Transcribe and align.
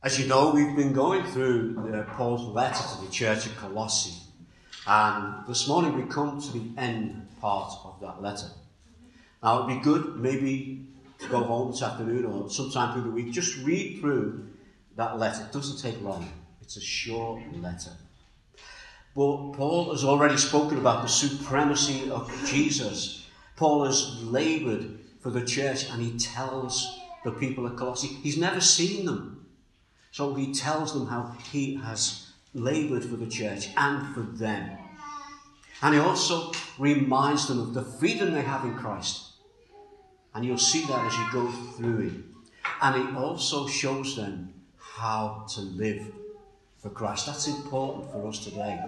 As 0.00 0.16
you 0.16 0.28
know, 0.28 0.50
we've 0.50 0.76
been 0.76 0.92
going 0.92 1.24
through 1.24 1.92
uh, 1.92 2.04
Paul's 2.14 2.54
letter 2.54 2.84
to 2.94 3.04
the 3.04 3.10
church 3.10 3.46
of 3.46 3.56
Colossae, 3.56 4.14
and 4.86 5.44
this 5.48 5.66
morning 5.66 5.96
we 5.96 6.04
come 6.04 6.40
to 6.40 6.52
the 6.52 6.70
end 6.80 7.26
part 7.40 7.72
of 7.84 7.98
that 8.00 8.22
letter. 8.22 8.46
Now, 9.42 9.64
it'd 9.64 9.76
be 9.76 9.82
good 9.82 10.14
maybe 10.14 10.86
to 11.18 11.28
go 11.28 11.42
home 11.42 11.72
this 11.72 11.82
afternoon 11.82 12.26
or 12.26 12.48
sometime 12.48 12.94
through 12.94 13.10
the 13.10 13.10
week, 13.10 13.32
just 13.32 13.58
read 13.64 13.98
through 13.98 14.46
that 14.94 15.18
letter. 15.18 15.42
It 15.42 15.52
doesn't 15.52 15.82
take 15.82 16.00
long, 16.00 16.30
it's 16.62 16.76
a 16.76 16.80
short 16.80 17.42
letter. 17.56 17.90
But 19.16 19.52
Paul 19.54 19.90
has 19.90 20.04
already 20.04 20.36
spoken 20.36 20.78
about 20.78 21.02
the 21.02 21.08
supremacy 21.08 22.08
of 22.08 22.32
Jesus. 22.46 23.26
Paul 23.56 23.84
has 23.84 24.22
laboured 24.22 25.00
for 25.18 25.30
the 25.30 25.44
church 25.44 25.90
and 25.90 26.00
he 26.00 26.16
tells 26.16 27.00
the 27.24 27.32
people 27.32 27.66
at 27.66 27.76
Colossae 27.76 28.06
he's 28.06 28.38
never 28.38 28.60
seen 28.60 29.04
them. 29.04 29.37
So 30.10 30.34
he 30.34 30.52
tells 30.52 30.92
them 30.92 31.06
how 31.06 31.34
he 31.50 31.76
has 31.76 32.30
laboured 32.54 33.04
for 33.04 33.16
the 33.16 33.26
church 33.26 33.68
and 33.76 34.14
for 34.14 34.20
them. 34.20 34.78
And 35.82 35.94
he 35.94 36.00
also 36.00 36.52
reminds 36.78 37.46
them 37.46 37.60
of 37.60 37.74
the 37.74 37.82
freedom 37.82 38.32
they 38.32 38.42
have 38.42 38.64
in 38.64 38.74
Christ. 38.76 39.32
And 40.34 40.44
you'll 40.44 40.58
see 40.58 40.84
that 40.86 41.06
as 41.06 41.16
you 41.16 41.26
go 41.32 41.50
through 41.76 42.06
it. 42.08 42.12
And 42.82 43.08
he 43.08 43.16
also 43.16 43.66
shows 43.66 44.16
them 44.16 44.54
how 44.76 45.46
to 45.54 45.60
live 45.60 46.12
for 46.78 46.90
Christ. 46.90 47.26
That's 47.26 47.46
important 47.46 48.10
for 48.12 48.26
us 48.28 48.44
today. 48.44 48.80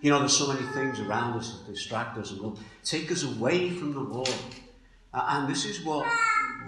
You 0.00 0.10
know, 0.10 0.20
there's 0.20 0.36
so 0.36 0.52
many 0.52 0.66
things 0.68 0.98
around 0.98 1.38
us 1.38 1.58
that 1.58 1.72
distract 1.72 2.16
us 2.16 2.30
and 2.30 2.40
will 2.40 2.58
take 2.84 3.12
us 3.12 3.22
away 3.22 3.70
from 3.70 3.92
the 3.92 4.00
Lord. 4.00 4.32
Uh, 5.12 5.26
and 5.28 5.48
this 5.48 5.64
is 5.66 5.84
what 5.84 6.06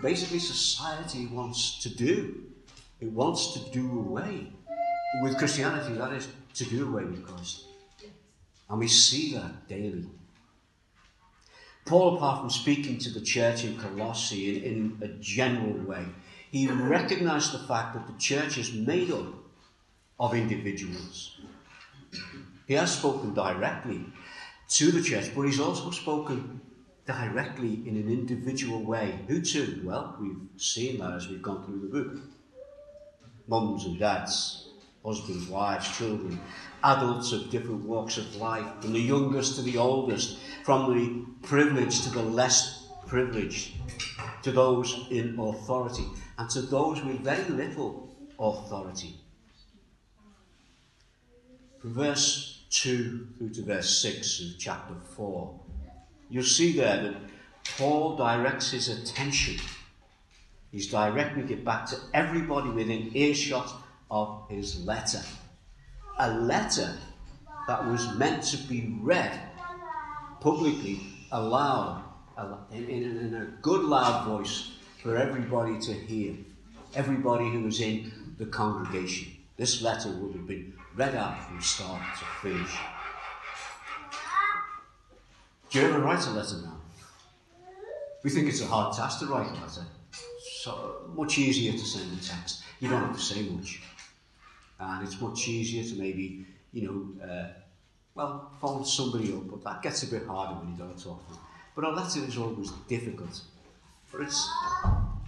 basically 0.02 0.38
society 0.38 1.26
wants 1.26 1.80
to 1.82 1.88
do. 1.88 2.44
It 3.02 3.10
wants 3.10 3.54
to 3.54 3.70
do 3.70 3.98
away 3.98 4.52
with 5.22 5.36
Christianity, 5.36 5.94
that 5.94 6.12
is, 6.12 6.28
to 6.54 6.64
do 6.64 6.86
away 6.86 7.04
with 7.04 7.26
Christ. 7.26 7.64
And 8.70 8.78
we 8.78 8.86
see 8.86 9.34
that 9.34 9.66
daily. 9.66 10.06
Paul, 11.84 12.14
apart 12.14 12.38
from 12.38 12.50
speaking 12.50 12.98
to 12.98 13.10
the 13.10 13.20
church 13.20 13.64
in 13.64 13.76
Colossae 13.76 14.64
in, 14.64 14.98
in 15.00 15.02
a 15.02 15.08
general 15.18 15.84
way, 15.84 16.06
he 16.52 16.68
recognized 16.68 17.52
the 17.52 17.66
fact 17.66 17.94
that 17.94 18.06
the 18.06 18.16
church 18.20 18.56
is 18.56 18.72
made 18.72 19.10
up 19.10 19.34
of 20.20 20.34
individuals. 20.34 21.40
He 22.68 22.74
has 22.74 22.96
spoken 22.96 23.34
directly 23.34 24.06
to 24.68 24.92
the 24.92 25.02
church, 25.02 25.32
but 25.34 25.42
he's 25.42 25.58
also 25.58 25.90
spoken 25.90 26.60
directly 27.04 27.82
in 27.84 27.96
an 27.96 28.08
individual 28.08 28.84
way. 28.84 29.18
Who 29.26 29.42
to? 29.42 29.80
Well, 29.82 30.16
we've 30.20 30.46
seen 30.56 31.00
that 31.00 31.14
as 31.14 31.26
we've 31.28 31.42
gone 31.42 31.64
through 31.64 31.80
the 31.80 31.88
book 31.88 32.22
mums 33.46 33.84
and 33.84 33.98
dads, 33.98 34.68
husbands, 35.04 35.48
wives, 35.48 35.96
children, 35.96 36.40
adults 36.84 37.32
of 37.32 37.50
different 37.50 37.84
walks 37.84 38.16
of 38.16 38.36
life, 38.36 38.66
from 38.80 38.92
the 38.92 39.00
youngest 39.00 39.56
to 39.56 39.62
the 39.62 39.76
oldest, 39.76 40.38
from 40.64 40.94
the 40.94 41.46
privileged 41.46 42.04
to 42.04 42.10
the 42.10 42.22
less 42.22 42.88
privileged, 43.06 43.74
to 44.42 44.52
those 44.52 45.06
in 45.10 45.38
authority, 45.38 46.04
and 46.38 46.48
to 46.50 46.62
those 46.62 47.02
with 47.02 47.20
very 47.20 47.44
little 47.44 48.08
authority. 48.38 49.16
From 51.80 51.94
verse 51.94 52.62
2 52.70 53.28
through 53.36 53.50
to 53.50 53.62
verse 53.62 54.00
6 54.00 54.40
of 54.40 54.58
chapter 54.58 54.94
4, 55.16 55.60
you'll 56.30 56.44
see 56.44 56.72
there 56.72 57.02
that 57.02 57.16
Paul 57.76 58.16
directs 58.16 58.70
his 58.70 58.88
attention 58.88 59.56
He's 60.72 60.86
directing 60.90 61.50
it 61.50 61.66
back 61.66 61.84
to 61.88 61.96
everybody 62.14 62.70
within 62.70 63.14
earshot 63.14 63.70
of 64.10 64.46
his 64.48 64.84
letter. 64.86 65.20
A 66.18 66.32
letter 66.32 66.94
that 67.68 67.86
was 67.86 68.16
meant 68.16 68.42
to 68.44 68.56
be 68.56 68.96
read 69.02 69.38
publicly, 70.40 71.00
aloud, 71.30 72.02
in, 72.72 72.88
in, 72.88 73.18
in 73.18 73.34
a 73.34 73.44
good 73.60 73.84
loud 73.84 74.26
voice 74.26 74.72
for 75.02 75.18
everybody 75.18 75.78
to 75.78 75.92
hear. 75.92 76.34
Everybody 76.94 77.50
who 77.50 77.64
was 77.64 77.80
in 77.82 78.34
the 78.38 78.46
congregation. 78.46 79.32
This 79.58 79.82
letter 79.82 80.08
would 80.08 80.32
have 80.32 80.46
been 80.46 80.72
read 80.96 81.14
out 81.14 81.46
from 81.46 81.60
start 81.60 82.02
to 82.18 82.24
finish. 82.40 82.78
Do 85.68 85.80
you 85.80 85.86
ever 85.86 86.00
write 86.00 86.26
a 86.26 86.30
letter 86.30 86.56
now? 86.62 86.80
We 88.24 88.30
think 88.30 88.48
it's 88.48 88.62
a 88.62 88.66
hard 88.66 88.96
task 88.96 89.20
to 89.20 89.26
write 89.26 89.48
a 89.48 89.54
letter 89.54 89.86
so 90.62 91.10
much 91.16 91.38
easier 91.38 91.72
to 91.72 91.78
send 91.78 92.16
a 92.16 92.22
text. 92.22 92.62
You 92.78 92.88
don't 92.88 93.02
have 93.02 93.16
to 93.16 93.20
say 93.20 93.42
much. 93.42 93.82
And 94.78 95.04
it's 95.04 95.20
much 95.20 95.48
easier 95.48 95.82
to 95.82 95.94
maybe, 96.00 96.46
you 96.72 96.82
know, 96.86 97.26
uh, 97.28 97.48
well, 98.14 98.52
phone 98.60 98.84
somebody 98.84 99.32
up, 99.32 99.50
but 99.50 99.64
that 99.64 99.82
gets 99.82 100.04
a 100.04 100.06
bit 100.06 100.24
harder 100.24 100.60
when 100.60 100.70
you 100.70 100.78
don't 100.78 100.96
talk 101.02 101.26
to 101.26 101.32
them. 101.32 101.42
But 101.74 101.84
a 101.84 101.90
letter 101.90 102.20
is 102.20 102.38
always 102.38 102.70
difficult. 102.88 103.40
But 104.12 104.20
it's, 104.20 104.48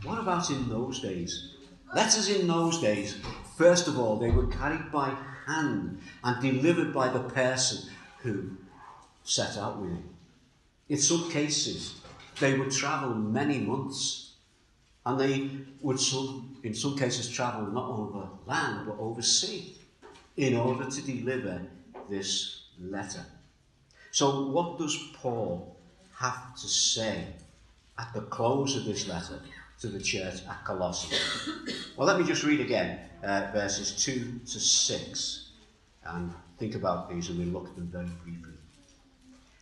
what 0.05 0.21
about 0.21 0.51
in 0.51 0.69
those 0.69 1.01
days? 1.01 1.55
Letters 1.93 2.29
in 2.29 2.47
those 2.47 2.81
days, 2.81 3.17
first 3.57 3.89
of 3.89 3.99
all, 3.99 4.17
they 4.17 4.31
were 4.31 4.47
carried 4.47 4.93
by 4.93 5.17
hand 5.47 6.01
and 6.23 6.43
delivered 6.43 6.95
by 6.95 7.09
the 7.09 7.21
person 7.21 7.91
who 8.19 8.51
set 9.25 9.57
out 9.57 9.81
with 9.81 9.93
it. 9.93 10.05
In 10.91 10.99
some 10.99 11.29
cases, 11.29 12.01
they 12.39 12.57
would 12.57 12.71
travel 12.71 13.15
many 13.15 13.59
months 13.59 14.24
and 15.07 15.21
they 15.21 15.51
would, 15.81 16.01
some, 16.01 16.57
in 16.63 16.75
some 16.75 16.97
cases, 16.97 17.29
travel 17.29 17.67
not 17.67 17.91
over 17.91 18.29
land 18.47 18.87
but 18.87 18.99
over 18.99 19.23
sea 19.23 19.77
in 20.37 20.57
order 20.57 20.91
to 20.91 21.03
deliver 21.03 21.61
this 22.09 22.63
letter. 22.81 23.25
So, 24.11 24.49
what 24.49 24.79
does 24.79 24.97
Paul 25.15 25.77
have 26.17 26.55
to 26.57 26.69
say 26.69 27.27
at 27.99 28.13
the 28.15 28.23
close 28.23 28.77
of 28.77 28.85
this 28.85 29.07
letter 29.09 29.41
to 29.81 29.89
the 29.89 30.01
church 30.01 30.41
at 30.49 30.65
Colossae? 30.65 31.17
well, 31.97 32.07
let 32.07 32.19
me 32.19 32.27
just 32.27 32.45
read 32.45 32.61
again 32.61 33.01
uh, 33.23 33.51
verses 33.53 34.03
2 34.05 34.41
to 34.47 34.61
6 34.61 35.49
and 36.05 36.33
think 36.59 36.75
about 36.75 37.11
these 37.11 37.29
and 37.29 37.39
we'll 37.39 37.49
look 37.49 37.69
at 37.69 37.77
them 37.77 37.89
very 37.89 38.09
briefly. 38.25 38.53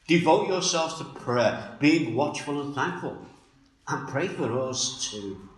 Devote 0.07 0.49
yourselves 0.49 0.99
to 0.99 1.05
prayer, 1.05 1.77
being 1.81 2.15
watchful 2.15 2.61
and 2.61 2.75
thankful 2.75 3.17
and 3.89 4.09
pray 4.09 4.29
for 4.29 4.69
us 4.69 5.11
too, 5.11 5.49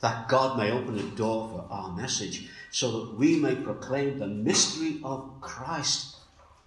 that 0.00 0.28
God 0.28 0.58
may 0.58 0.70
open 0.70 0.98
a 0.98 1.02
door 1.16 1.48
for 1.48 1.66
our 1.70 1.92
message, 1.96 2.48
so 2.70 2.90
that 3.00 3.14
we 3.18 3.36
may 3.36 3.54
proclaim 3.54 4.18
the 4.18 4.26
mystery 4.26 5.00
of 5.02 5.40
Christ, 5.40 6.16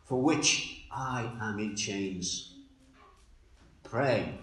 for 0.06 0.22
which 0.22 0.84
I 0.92 1.32
am 1.42 1.60
in 1.60 1.76
chains. 1.76 2.54
Pray 3.84 4.34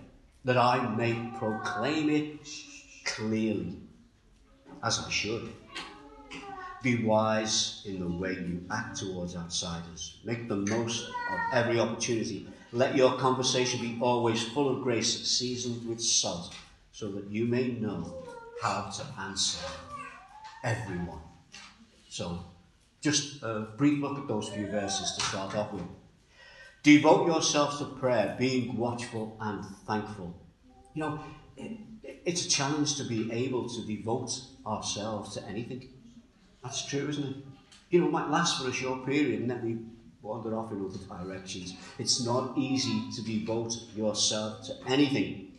that 0.45 0.57
I 0.57 0.95
may 0.95 1.31
proclaim 1.39 2.09
it 2.11 2.49
clearly, 3.05 3.79
as 4.83 4.99
I 4.99 5.11
should. 5.11 5.53
Be 6.83 7.05
wise 7.05 7.83
in 7.85 7.99
the 7.99 8.09
way 8.09 8.33
you 8.33 8.65
act 8.71 8.99
towards 8.99 9.35
outsiders. 9.35 10.19
Make 10.25 10.49
the 10.49 10.57
most 10.57 11.09
of 11.09 11.39
every 11.53 11.81
opportunity 11.81 12.47
let 12.73 12.97
your 12.97 13.17
conversation 13.19 13.81
be 13.81 13.99
always 14.01 14.43
full 14.43 14.69
of 14.69 14.83
grace, 14.83 15.27
seasoned 15.27 15.89
with 15.89 16.01
salt, 16.01 16.55
so 16.93 17.11
that 17.13 17.31
you 17.31 17.47
may 17.47 17.69
know 17.69 18.15
how 18.63 18.91
to 18.91 19.05
answer 19.21 19.65
everyone. 20.65 21.21
So, 22.09 22.41
just 23.01 23.43
a 23.43 23.69
brief 23.77 24.03
look 24.03 24.19
at 24.19 24.27
those 24.27 24.49
few 24.49 24.67
verses 24.67 25.13
to 25.17 25.25
start 25.25 25.55
off 25.55 25.73
with. 25.73 25.85
Devote 26.83 27.27
yourselves 27.27 27.79
to 27.79 27.85
prayer, 27.85 28.37
being 28.39 28.77
watchful 28.77 29.37
and 29.41 29.65
thankful. 29.87 30.35
You 30.95 31.01
know, 31.01 31.21
it, 31.57 31.79
it's 32.25 32.47
a 32.47 32.49
challenge 32.49 32.97
to 32.97 33.05
be 33.05 33.31
able 33.33 33.69
to 33.69 33.87
devote 33.87 34.41
ourselves 34.67 35.35
to 35.35 35.45
anything. 35.47 35.89
That's 36.63 36.85
true, 36.87 37.09
isn't 37.09 37.25
it? 37.25 37.37
You 37.91 38.01
know, 38.01 38.07
it 38.07 38.13
might 38.13 38.31
last 38.31 38.61
for 38.61 38.69
a 38.69 38.73
short 38.73 39.07
period 39.07 39.41
and 39.41 39.51
then 39.51 39.65
we 39.65 39.79
wander 40.27 40.57
off 40.57 40.73
in 40.73 40.85
other 40.85 41.25
directions. 41.25 41.75
It's 41.99 42.25
not 42.25 42.59
easy 42.59 43.11
to 43.15 43.23
devote 43.23 43.75
yourself 43.95 44.67
to 44.67 44.75
anything. 44.87 45.53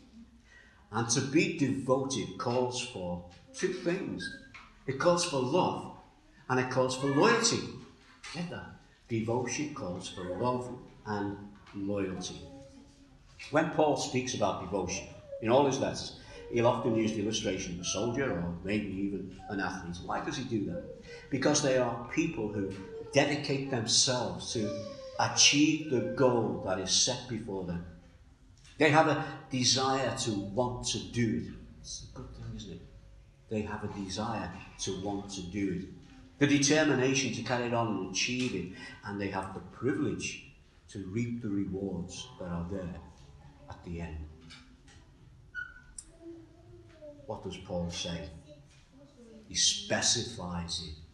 And 0.92 1.10
to 1.10 1.22
be 1.22 1.58
devoted 1.58 2.38
calls 2.38 2.82
for 2.82 3.26
two 3.54 3.74
things 3.74 4.24
it 4.88 5.00
calls 5.00 5.26
for 5.26 5.40
love 5.40 5.92
and 6.50 6.60
it 6.62 6.70
calls 6.70 6.96
for 6.96 7.08
loyalty. 7.08 7.60
Get 8.34 8.50
that? 8.50 8.68
Devotion 9.10 9.76
calls 9.76 10.08
for 10.08 10.38
love 10.38 10.74
and 11.06 11.38
loyalty. 11.76 12.42
When 13.52 13.70
Paul 13.72 13.98
speaks 13.98 14.34
about 14.34 14.62
devotion 14.62 15.08
in 15.42 15.50
all 15.50 15.66
his 15.66 15.80
letters, 15.80 16.20
he'll 16.52 16.68
often 16.68 16.96
use 16.96 17.12
the 17.12 17.22
illustration 17.22 17.76
of 17.76 17.82
a 17.82 17.84
soldier 17.86 18.32
or 18.32 18.56
maybe 18.64 18.88
even 18.88 19.38
an 19.50 19.60
athlete. 19.60 19.98
Why 20.06 20.24
does 20.24 20.38
he 20.38 20.46
do 20.46 20.66
that? 20.72 20.84
Because 21.30 21.62
they 21.62 21.78
are 21.78 22.08
people 22.14 22.48
who 22.48 22.72
dedicate 23.14 23.72
themselves 23.72 24.54
to 24.54 24.70
achieve 25.20 25.90
the 25.92 26.14
goal 26.16 26.64
that 26.66 26.80
is 26.80 26.92
set 26.92 27.28
before 27.28 27.66
them. 27.66 27.86
They 28.78 28.90
have 28.90 29.08
a 29.08 29.26
desire 29.50 30.16
to 30.20 30.32
want 30.32 30.86
to 30.88 31.00
do 31.00 31.44
it. 31.48 31.54
It's 31.80 32.06
a 32.12 32.18
good 32.18 32.30
thing, 32.36 32.56
isn't 32.56 32.74
it? 32.74 32.82
They 33.50 33.62
have 33.62 33.84
a 33.84 33.88
desire 33.88 34.52
to 34.80 35.02
want 35.02 35.32
to 35.32 35.42
do 35.42 35.82
it. 35.82 35.86
the 36.40 36.48
determination 36.48 37.34
to 37.34 37.42
carry 37.42 37.66
it 37.66 37.74
on 37.74 37.88
and 37.88 38.12
achieve 38.12 38.54
it, 38.54 38.78
and 39.06 39.20
they 39.20 39.30
have 39.30 39.54
the 39.54 39.60
privilege 39.60 40.44
to 40.90 41.00
reap 41.08 41.42
the 41.42 41.50
rewards 41.50 42.28
that 42.40 42.50
are 42.50 42.68
there 42.72 42.96
at 43.70 43.84
the 43.84 44.02
end. 44.02 44.18
What 47.26 47.44
does 47.44 47.58
Paul 47.58 47.90
say? 47.90 48.30
He 49.48 49.56
specifies 49.56 50.84
it. 50.88 51.07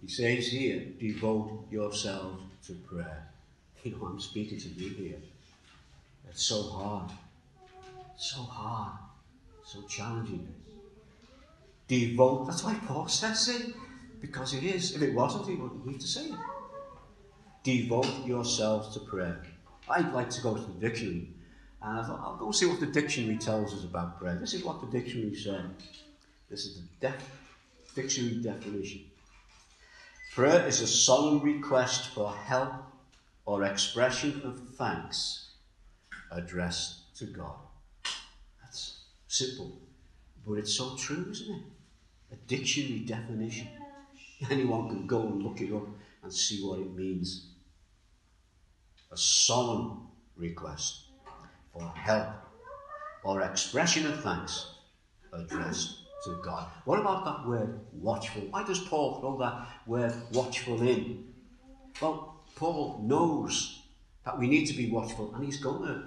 He 0.00 0.08
says 0.08 0.48
here, 0.48 0.84
devote 0.98 1.66
yourselves 1.70 2.42
to 2.66 2.74
prayer. 2.74 3.28
You 3.82 3.92
know, 3.92 4.06
I'm 4.06 4.20
speaking 4.20 4.58
to 4.58 4.68
you 4.68 4.90
here. 4.90 5.18
It's 6.28 6.42
so 6.42 6.62
hard. 6.62 7.10
So 8.16 8.42
hard. 8.42 8.98
So 9.64 9.82
challenging. 9.82 10.46
Devote. 11.88 12.46
That's 12.46 12.64
why 12.64 12.74
Paul 12.86 13.08
says 13.08 13.48
it. 13.48 13.74
Because 14.20 14.54
it 14.54 14.64
is. 14.64 14.94
If 14.94 15.02
it 15.02 15.14
wasn't, 15.14 15.46
he 15.46 15.54
wouldn't 15.54 15.86
need 15.86 16.00
to 16.00 16.06
say 16.06 16.26
it. 16.26 16.38
Devote 17.62 18.26
yourselves 18.26 18.94
to 18.94 19.00
prayer. 19.00 19.40
I'd 19.88 20.12
like 20.12 20.30
to 20.30 20.42
go 20.42 20.54
to 20.54 20.60
the 20.60 20.80
dictionary. 20.80 21.28
And 21.82 22.00
I 22.00 22.02
thought, 22.02 22.20
I'll 22.20 22.36
go 22.36 22.50
see 22.50 22.66
what 22.66 22.80
the 22.80 22.86
dictionary 22.86 23.36
tells 23.36 23.72
us 23.72 23.84
about 23.84 24.18
prayer. 24.18 24.34
This 24.34 24.54
is 24.54 24.64
what 24.64 24.80
the 24.80 24.86
dictionary 24.98 25.34
said. 25.34 25.70
This 26.50 26.66
is 26.66 26.80
the 26.80 27.08
def- 27.08 27.30
dictionary 27.94 28.36
definition. 28.42 29.02
Prayer 30.36 30.66
is 30.66 30.82
a 30.82 30.86
solemn 30.86 31.40
request 31.40 32.08
for 32.08 32.30
help 32.30 32.70
or 33.46 33.64
expression 33.64 34.42
of 34.44 34.68
thanks 34.76 35.46
addressed 36.30 37.16
to 37.16 37.24
God. 37.24 37.56
That's 38.60 39.04
simple, 39.28 39.72
but 40.46 40.58
it's 40.58 40.74
so 40.74 40.94
true, 40.94 41.28
isn't 41.30 41.54
it? 41.54 41.62
A 42.32 42.36
dictionary 42.48 42.98
definition. 42.98 43.68
Anyone 44.50 44.90
can 44.90 45.06
go 45.06 45.22
and 45.22 45.42
look 45.42 45.62
it 45.62 45.74
up 45.74 45.88
and 46.22 46.30
see 46.30 46.62
what 46.62 46.80
it 46.80 46.94
means. 46.94 47.46
A 49.10 49.16
solemn 49.16 50.08
request 50.36 51.04
for 51.72 51.80
help 51.94 52.28
or 53.24 53.40
expression 53.40 54.06
of 54.06 54.22
thanks 54.22 54.66
addressed 55.32 56.05
to 56.26 56.40
God. 56.42 56.68
What 56.84 57.00
about 57.00 57.24
that 57.24 57.48
word 57.48 57.80
watchful? 57.92 58.42
Why 58.50 58.64
does 58.64 58.80
Paul 58.80 59.20
throw 59.20 59.38
that 59.38 59.66
word 59.86 60.12
watchful 60.32 60.82
in? 60.82 61.32
Well, 62.00 62.42
Paul 62.54 63.00
knows 63.02 63.80
that 64.24 64.38
we 64.38 64.48
need 64.48 64.66
to 64.66 64.74
be 64.74 64.90
watchful, 64.90 65.34
and 65.34 65.44
he's 65.44 65.62
going 65.62 65.86
to 65.88 66.04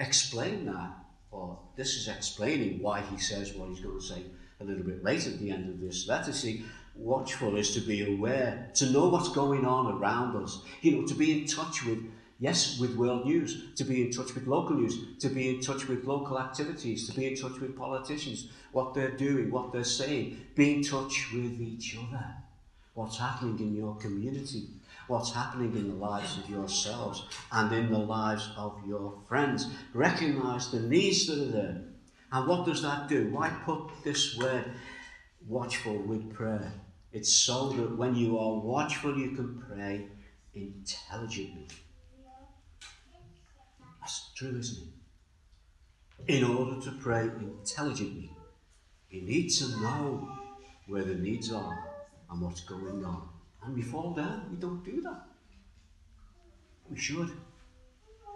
explain 0.00 0.66
that, 0.66 0.90
or 1.30 1.58
this 1.76 1.96
is 1.96 2.08
explaining 2.08 2.80
why 2.80 3.00
he 3.00 3.18
says 3.18 3.54
what 3.54 3.68
he's 3.68 3.80
going 3.80 3.98
to 3.98 4.04
say 4.04 4.22
a 4.60 4.64
little 4.64 4.84
bit 4.84 5.04
later 5.04 5.30
at 5.30 5.38
the 5.38 5.50
end 5.50 5.68
of 5.68 5.80
this 5.80 6.08
letter. 6.08 6.32
See, 6.32 6.64
watchful 6.94 7.56
is 7.56 7.74
to 7.74 7.80
be 7.80 8.14
aware, 8.14 8.70
to 8.74 8.90
know 8.90 9.08
what's 9.08 9.28
going 9.28 9.66
on 9.66 9.98
around 9.98 10.42
us, 10.42 10.62
you 10.80 10.92
know, 10.92 11.06
to 11.06 11.14
be 11.14 11.40
in 11.40 11.46
touch 11.46 11.84
with 11.84 11.98
Yes, 12.38 12.78
with 12.78 12.96
world 12.96 13.24
news, 13.24 13.74
to 13.76 13.84
be 13.84 14.02
in 14.02 14.10
touch 14.10 14.34
with 14.34 14.46
local 14.46 14.76
news, 14.76 15.18
to 15.20 15.28
be 15.30 15.48
in 15.48 15.60
touch 15.62 15.88
with 15.88 16.04
local 16.04 16.38
activities, 16.38 17.08
to 17.08 17.14
be 17.14 17.26
in 17.28 17.34
touch 17.34 17.58
with 17.60 17.76
politicians, 17.76 18.50
what 18.72 18.92
they're 18.92 19.16
doing, 19.16 19.50
what 19.50 19.72
they're 19.72 19.84
saying. 19.84 20.38
Be 20.54 20.74
in 20.74 20.82
touch 20.82 21.32
with 21.32 21.60
each 21.60 21.96
other. 21.96 22.24
What's 22.92 23.18
happening 23.18 23.58
in 23.58 23.74
your 23.74 23.94
community, 23.96 24.68
what's 25.06 25.32
happening 25.32 25.74
in 25.76 25.88
the 25.88 25.94
lives 25.96 26.38
of 26.38 26.48
yourselves 26.48 27.24
and 27.52 27.72
in 27.72 27.90
the 27.90 27.98
lives 27.98 28.48
of 28.56 28.80
your 28.86 29.14
friends. 29.28 29.68
Recognize 29.94 30.70
the 30.70 30.80
needs 30.80 31.26
that 31.26 31.38
are 31.38 31.52
there. 31.52 31.82
And 32.32 32.48
what 32.48 32.66
does 32.66 32.82
that 32.82 33.08
do? 33.08 33.30
Why 33.30 33.50
put 33.64 33.90
this 34.02 34.36
word 34.36 34.64
watchful 35.46 35.98
with 35.98 36.34
prayer? 36.34 36.72
It's 37.12 37.32
so 37.32 37.70
that 37.70 37.96
when 37.96 38.14
you 38.14 38.38
are 38.38 38.60
watchful, 38.60 39.16
you 39.16 39.30
can 39.30 39.62
pray 39.68 40.06
intelligently. 40.54 41.68
Isn't 44.42 44.88
it? 46.26 46.34
In 46.34 46.44
order 46.44 46.80
to 46.82 46.92
pray 46.92 47.22
intelligently, 47.22 48.30
you 49.10 49.22
need 49.22 49.48
to 49.50 49.68
know 49.80 50.28
where 50.88 51.04
the 51.04 51.14
needs 51.14 51.52
are 51.52 51.84
and 52.30 52.40
what's 52.40 52.60
going 52.60 53.04
on. 53.04 53.28
And 53.64 53.74
we 53.74 53.82
fall 53.82 54.12
down, 54.12 54.46
we 54.50 54.56
don't 54.56 54.84
do 54.84 55.00
that. 55.02 55.22
We 56.90 56.98
should. 56.98 57.30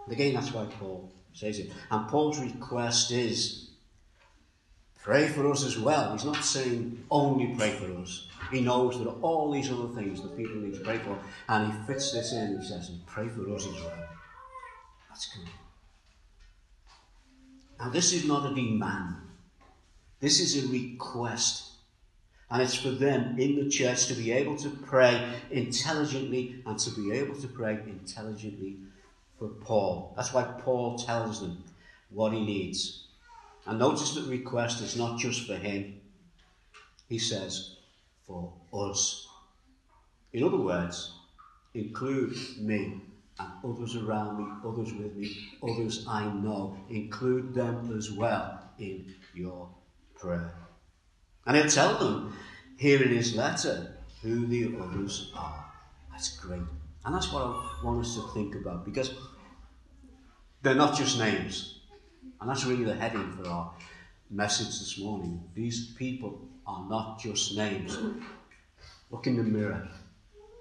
And 0.05 0.11
again, 0.11 0.33
that's 0.33 0.51
why 0.51 0.65
Paul 0.65 1.11
says 1.33 1.59
it. 1.59 1.71
And 1.89 2.07
Paul's 2.07 2.39
request 2.39 3.11
is 3.11 3.69
pray 5.03 5.27
for 5.27 5.49
us 5.51 5.63
as 5.63 5.77
well. 5.77 6.13
He's 6.13 6.25
not 6.25 6.43
saying 6.43 7.03
only 7.09 7.55
pray 7.55 7.71
for 7.71 7.93
us. 8.01 8.27
He 8.51 8.61
knows 8.61 8.97
there 8.97 9.07
are 9.07 9.21
all 9.21 9.51
these 9.51 9.71
other 9.71 9.89
things 9.89 10.21
that 10.21 10.35
people 10.35 10.55
need 10.55 10.73
to 10.73 10.81
pray 10.81 10.97
for. 10.97 11.17
And 11.47 11.71
he 11.71 11.79
fits 11.87 12.11
this 12.11 12.33
in. 12.33 12.59
He 12.59 12.67
says, 12.67 12.91
pray 13.05 13.27
for 13.27 13.53
us 13.53 13.67
as 13.67 13.73
well. 13.73 14.07
That's 15.09 15.27
good. 15.27 15.47
Now, 17.81 17.89
this 17.89 18.13
is 18.13 18.25
not 18.25 18.51
a 18.51 18.53
demand, 18.53 19.15
this 20.19 20.39
is 20.39 20.63
a 20.63 20.67
request. 20.71 21.69
And 22.51 22.61
it's 22.61 22.75
for 22.75 22.91
them 22.91 23.39
in 23.39 23.55
the 23.55 23.69
church 23.69 24.07
to 24.07 24.13
be 24.13 24.33
able 24.33 24.57
to 24.57 24.69
pray 24.69 25.35
intelligently 25.49 26.61
and 26.65 26.77
to 26.77 26.91
be 26.91 27.13
able 27.13 27.33
to 27.35 27.47
pray 27.47 27.79
intelligently 27.87 28.75
for 29.39 29.47
Paul. 29.47 30.13
That's 30.17 30.33
why 30.33 30.43
Paul 30.43 30.97
tells 30.97 31.39
them 31.39 31.63
what 32.09 32.33
he 32.33 32.45
needs. 32.45 33.05
And 33.65 33.79
notice 33.79 34.13
that 34.15 34.27
request 34.27 34.81
is 34.81 34.97
not 34.97 35.17
just 35.17 35.47
for 35.47 35.55
him, 35.55 36.01
he 37.07 37.17
says, 37.17 37.77
for 38.27 38.51
us. 38.73 39.27
In 40.33 40.43
other 40.43 40.57
words, 40.57 41.13
include 41.73 42.35
me 42.59 42.99
and 43.41 43.73
others 43.73 43.95
around 43.95 44.37
me, 44.37 44.45
others 44.65 44.93
with 44.93 45.15
me, 45.15 45.35
others 45.63 46.05
I 46.07 46.25
know. 46.25 46.77
Include 46.89 47.53
them 47.53 47.95
as 47.97 48.11
well 48.11 48.69
in 48.79 49.13
your 49.33 49.69
prayer. 50.15 50.53
And 51.45 51.57
he'll 51.57 51.67
tell 51.67 51.97
them 51.97 52.35
here 52.77 53.01
in 53.01 53.09
his 53.09 53.35
letter 53.35 53.95
who 54.21 54.45
the 54.45 54.75
others 54.79 55.31
are. 55.35 55.65
That's 56.11 56.37
great. 56.37 56.61
And 57.03 57.15
that's 57.15 57.31
what 57.31 57.43
I 57.43 57.79
want 57.83 58.05
us 58.05 58.15
to 58.15 58.21
think 58.33 58.55
about 58.55 58.85
because 58.85 59.13
they're 60.61 60.75
not 60.75 60.95
just 60.95 61.17
names. 61.17 61.79
And 62.39 62.49
that's 62.49 62.65
really 62.65 62.83
the 62.83 62.95
heading 62.95 63.31
for 63.31 63.49
our 63.49 63.73
message 64.29 64.79
this 64.79 64.99
morning. 64.99 65.43
These 65.55 65.93
people 65.93 66.47
are 66.67 66.87
not 66.87 67.19
just 67.19 67.55
names. 67.55 67.97
Look 69.09 69.27
in 69.27 69.37
the 69.37 69.43
mirror. 69.43 69.89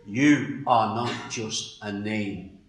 You 0.06 0.62
are 0.66 0.94
not 0.94 1.12
just 1.30 1.78
a 1.82 1.92
name. 1.92 2.59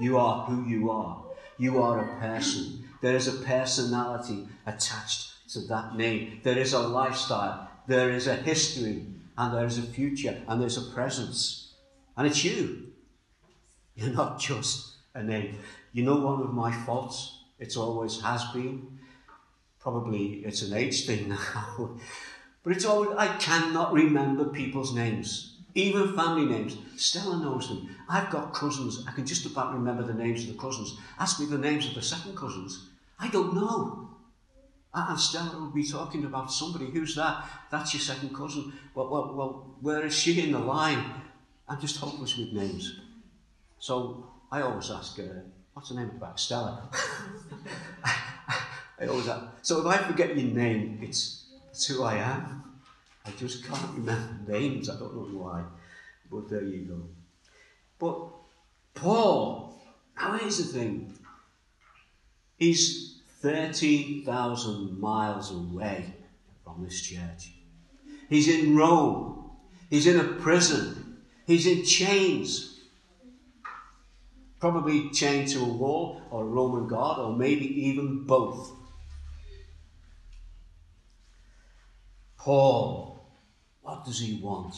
You 0.00 0.18
are 0.18 0.44
who 0.46 0.68
you 0.68 0.90
are. 0.90 1.22
You 1.58 1.82
are 1.82 2.00
a 2.00 2.20
person. 2.20 2.88
There 3.00 3.14
is 3.14 3.28
a 3.28 3.44
personality 3.44 4.48
attached 4.66 5.50
to 5.52 5.60
that 5.68 5.96
name. 5.96 6.40
There 6.42 6.58
is 6.58 6.72
a 6.72 6.80
lifestyle. 6.80 7.68
There 7.86 8.10
is 8.10 8.26
a 8.26 8.34
history. 8.34 9.06
And 9.36 9.54
there 9.54 9.66
is 9.66 9.78
a 9.78 9.82
future. 9.82 10.42
And 10.48 10.60
there's 10.60 10.78
a 10.78 10.92
presence. 10.94 11.74
And 12.16 12.26
it's 12.26 12.44
you. 12.44 12.88
You're 13.94 14.10
not 14.10 14.40
just 14.40 14.96
a 15.14 15.22
name. 15.22 15.58
You 15.92 16.04
know 16.04 16.16
one 16.16 16.42
of 16.42 16.52
my 16.52 16.72
faults? 16.72 17.38
It 17.58 17.76
always 17.76 18.20
has 18.20 18.44
been. 18.46 18.98
Probably 19.78 20.42
it's 20.44 20.62
an 20.62 20.76
age 20.76 21.06
thing 21.06 21.28
now. 21.54 21.96
but 22.62 22.72
it's 22.72 22.84
always, 22.84 23.10
I 23.16 23.28
cannot 23.36 23.92
remember 23.92 24.46
people's 24.46 24.94
names 24.94 25.58
even 25.74 26.14
family 26.14 26.46
names. 26.46 26.76
Stella 26.96 27.38
knows 27.38 27.68
them. 27.68 27.88
I've 28.08 28.30
got 28.30 28.54
cousins. 28.54 29.04
I 29.08 29.12
can 29.12 29.26
just 29.26 29.46
about 29.46 29.74
remember 29.74 30.04
the 30.04 30.14
names 30.14 30.42
of 30.42 30.48
the 30.54 30.60
cousins. 30.60 30.96
Ask 31.18 31.40
me 31.40 31.46
the 31.46 31.58
names 31.58 31.86
of 31.86 31.94
the 31.94 32.02
second 32.02 32.36
cousins. 32.36 32.86
I 33.18 33.28
don't 33.28 33.54
know. 33.54 34.10
And 34.94 35.18
Stella 35.18 35.58
will 35.58 35.70
be 35.70 35.84
talking 35.84 36.24
about 36.24 36.52
somebody. 36.52 36.86
Who's 36.86 37.16
that? 37.16 37.44
That's 37.70 37.92
your 37.92 38.00
second 38.00 38.34
cousin. 38.34 38.72
Well, 38.94 39.08
well, 39.10 39.34
well 39.34 39.76
where 39.80 40.06
is 40.06 40.16
she 40.16 40.40
in 40.40 40.52
the 40.52 40.60
line? 40.60 41.04
I'm 41.68 41.80
just 41.80 41.96
hopeless 41.96 42.36
with 42.36 42.52
names. 42.52 43.00
So 43.80 44.30
I 44.52 44.62
always 44.62 44.90
ask, 44.90 45.18
uh, 45.18 45.22
what's 45.72 45.88
the 45.88 45.96
name 45.96 46.10
of 46.10 46.20
that? 46.20 46.38
Stella. 46.38 46.88
I 48.04 49.06
always 49.08 49.26
ask. 49.26 49.44
So 49.62 49.80
if 49.80 49.86
I 49.86 49.96
forget 50.04 50.36
your 50.36 50.54
name, 50.54 51.00
it's, 51.02 51.46
it's 51.70 51.86
who 51.86 52.04
I 52.04 52.16
am. 52.18 52.73
I 53.26 53.30
just 53.30 53.64
can't 53.64 53.94
remember 53.94 54.52
names. 54.52 54.90
I 54.90 54.98
don't 54.98 55.14
know 55.14 55.38
why. 55.38 55.64
But 56.30 56.48
there 56.50 56.62
you 56.62 56.84
go. 56.84 57.02
But 57.98 59.00
Paul, 59.00 59.80
now 60.16 60.36
here's 60.36 60.58
the 60.58 60.78
thing. 60.78 61.14
He's 62.56 63.16
30,000 63.40 65.00
miles 65.00 65.50
away 65.50 66.14
from 66.62 66.84
this 66.84 67.00
church. 67.00 67.52
He's 68.28 68.48
in 68.48 68.76
Rome. 68.76 69.50
He's 69.90 70.06
in 70.06 70.18
a 70.18 70.24
prison. 70.24 71.18
He's 71.46 71.66
in 71.66 71.84
chains. 71.84 72.80
Probably 74.60 75.10
chained 75.10 75.48
to 75.48 75.60
a 75.60 75.68
wall 75.68 76.22
or 76.30 76.42
a 76.42 76.46
Roman 76.46 76.88
guard, 76.88 77.18
or 77.18 77.36
maybe 77.36 77.66
even 77.88 78.24
both. 78.24 78.72
Paul 82.38 83.13
what 83.84 84.04
does 84.04 84.18
he 84.18 84.40
want? 84.42 84.74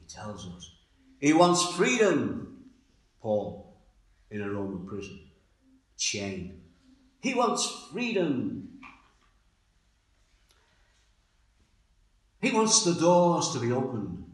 He 0.00 0.06
tells 0.06 0.46
us. 0.46 0.72
He 1.20 1.34
wants 1.34 1.74
freedom, 1.76 2.64
Paul, 3.20 3.76
in 4.30 4.40
a 4.40 4.48
Roman 4.48 4.86
prison, 4.86 5.20
chained. 5.98 6.58
He 7.20 7.34
wants 7.34 7.88
freedom. 7.92 8.80
He 12.40 12.50
wants 12.50 12.82
the 12.84 12.94
doors 12.94 13.52
to 13.52 13.60
be 13.60 13.72
opened. 13.72 14.24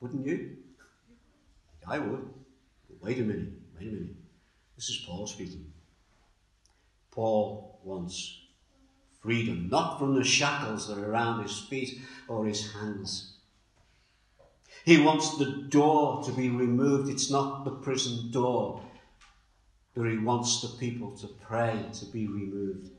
Wouldn't 0.00 0.26
you? 0.26 0.56
I 1.86 1.98
would. 1.98 2.30
But 2.88 3.02
wait 3.02 3.18
a 3.18 3.22
minute, 3.22 3.52
wait 3.78 3.88
a 3.88 3.92
minute. 3.92 4.16
This 4.76 4.88
is 4.88 5.04
Paul 5.06 5.26
speaking. 5.26 5.70
Paul 7.10 7.78
wants 7.84 8.39
freedom, 9.20 9.68
not 9.70 9.98
from 9.98 10.14
the 10.14 10.24
shackles 10.24 10.88
that 10.88 10.98
are 10.98 11.10
around 11.10 11.42
his 11.42 11.60
feet 11.60 12.00
or 12.28 12.46
his 12.46 12.72
hands. 12.72 13.34
He 14.84 14.98
wants 15.00 15.36
the 15.36 15.66
door 15.68 16.22
to 16.24 16.32
be 16.32 16.48
removed. 16.48 17.10
It's 17.10 17.30
not 17.30 17.64
the 17.64 17.70
prison 17.70 18.30
door, 18.30 18.82
but 19.94 20.04
he 20.04 20.18
wants 20.18 20.62
the 20.62 20.68
people 20.68 21.10
to 21.18 21.26
pray 21.26 21.84
to 21.98 22.06
be 22.06 22.26
removed. 22.26 22.90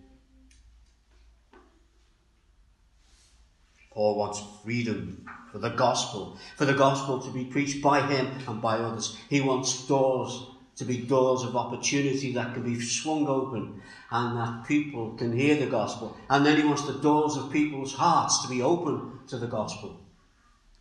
Paul 3.89 4.15
wants 4.15 4.41
freedom 4.63 5.25
for 5.51 5.57
the 5.57 5.69
gospel, 5.69 6.37
for 6.55 6.65
the 6.65 6.73
gospel 6.73 7.19
to 7.19 7.29
be 7.29 7.45
preached 7.45 7.81
by 7.81 8.01
him 8.01 8.37
and 8.47 8.61
by 8.61 8.77
others. 8.77 9.17
He 9.27 9.41
wants 9.41 9.85
doors 9.85 10.50
to 10.77 10.85
be 10.85 10.97
doors 10.97 11.43
of 11.43 11.55
opportunity 11.55 12.33
that 12.33 12.53
can 12.53 12.63
be 12.63 12.79
swung 12.79 13.27
open 13.27 13.81
and 14.09 14.37
that 14.37 14.65
people 14.67 15.13
can 15.15 15.35
hear 15.37 15.55
the 15.55 15.67
gospel. 15.67 16.15
And 16.29 16.45
then 16.45 16.57
he 16.57 16.63
wants 16.63 16.85
the 16.85 16.99
doors 16.99 17.37
of 17.37 17.51
people's 17.51 17.93
hearts 17.93 18.41
to 18.43 18.49
be 18.49 18.61
open 18.61 19.19
to 19.27 19.37
the 19.37 19.47
gospel 19.47 19.99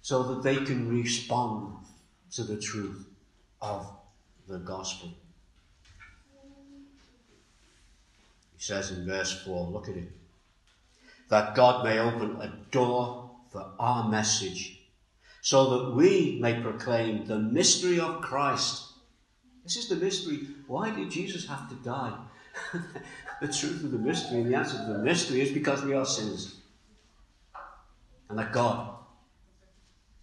so 0.02 0.23
that 0.23 0.42
they 0.42 0.56
can 0.56 0.88
respond 0.88 1.76
to 2.32 2.44
the 2.44 2.56
truth 2.56 3.06
of 3.61 3.90
the 4.49 4.59
gospel. 4.59 5.11
He 8.56 8.62
says 8.62 8.90
in 8.90 9.06
verse 9.06 9.42
4, 9.44 9.66
look 9.68 9.88
at 9.88 9.97
it, 9.97 10.09
that 11.28 11.54
God 11.54 11.85
may 11.85 11.99
open 11.99 12.40
a 12.40 12.52
door 12.70 13.30
for 13.50 13.73
our 13.78 14.09
message 14.09 14.80
so 15.42 15.70
that 15.70 15.94
we 15.94 16.38
may 16.40 16.61
proclaim 16.61 17.26
the 17.26 17.38
mystery 17.38 17.99
of 17.99 18.20
Christ 18.20 18.89
this 19.64 19.76
is 19.76 19.88
the 19.88 19.97
mystery. 19.97 20.40
Why 20.67 20.90
did 20.90 21.11
Jesus 21.11 21.47
have 21.47 21.69
to 21.69 21.75
die? 21.76 22.17
the 23.40 23.49
truth 23.49 23.85
of 23.85 23.90
the 23.93 23.99
mystery 23.99 24.40
and 24.40 24.52
the 24.52 24.57
answer 24.57 24.76
to 24.79 24.93
the 24.93 24.99
mystery 24.99 25.40
is 25.40 25.52
because 25.52 25.83
we 25.83 25.95
are 25.95 26.05
sinners. 26.05 26.57
And 28.29 28.38
that 28.38 28.52
God, 28.52 28.95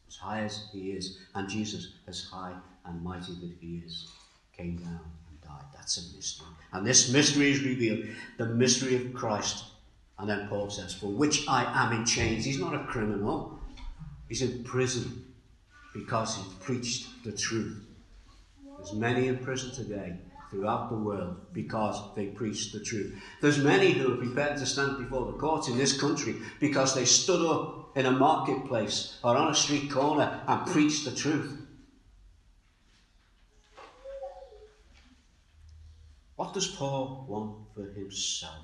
as 0.08 0.16
high 0.16 0.42
as 0.42 0.68
He 0.72 0.92
is, 0.92 1.20
and 1.36 1.50
Jesus, 1.50 1.94
as 2.08 2.26
high 2.26 2.54
and 2.86 3.04
mighty 3.04 3.34
that 3.34 3.52
He 3.60 3.82
is, 3.86 4.10
came 4.56 4.78
down 4.78 5.02
and 5.30 5.42
died. 5.42 5.66
That's 5.76 5.98
a 5.98 6.16
mystery. 6.16 6.48
And 6.72 6.86
this 6.86 7.12
mystery 7.12 7.52
is 7.52 7.64
revealed 7.64 8.06
the 8.38 8.46
mystery 8.46 8.96
of 8.96 9.14
Christ. 9.14 9.66
And 10.20 10.30
then 10.30 10.48
Paul 10.48 10.70
says, 10.70 10.94
For 10.94 11.08
which 11.08 11.48
I 11.48 11.64
am 11.86 11.94
in 11.94 12.06
chains. 12.06 12.44
He's 12.44 12.60
not 12.60 12.74
a 12.74 12.84
criminal, 12.86 13.60
he's 14.28 14.42
in 14.42 14.64
prison 14.64 15.26
because 15.94 16.38
he 16.38 16.44
preached 16.60 17.24
the 17.24 17.32
truth. 17.32 17.87
There's 18.78 18.94
many 18.94 19.28
in 19.28 19.44
prison 19.44 19.74
today 19.74 20.20
throughout 20.50 20.90
the 20.90 20.98
world 20.98 21.38
because 21.54 22.16
they 22.16 22.28
preach 22.28 22.72
the 22.72 22.80
truth. 22.80 23.20
There's 23.42 23.60
many 23.60 23.92
who 23.92 24.14
are 24.14 24.18
prepared 24.18 24.58
to 24.58 24.66
stand 24.66 24.98
before 24.98 25.26
the 25.26 25.38
courts 25.38 25.68
in 25.68 25.78
this 25.78 26.00
country 26.00 26.36
because 26.60 26.94
they 26.96 27.06
stood 27.06 27.42
up 27.42 27.92
in 27.96 28.06
a 28.06 28.12
marketplace 28.12 29.18
or 29.24 29.36
on 29.36 29.50
a 29.50 29.56
street 29.56 29.92
corner 29.92 30.44
and 30.48 30.66
preached 30.68 31.06
the 31.06 31.12
truth. 31.12 31.58
What 36.36 36.54
does 36.54 36.68
Paul 36.68 37.26
want 37.28 37.56
for 37.74 37.88
himself? 37.88 38.62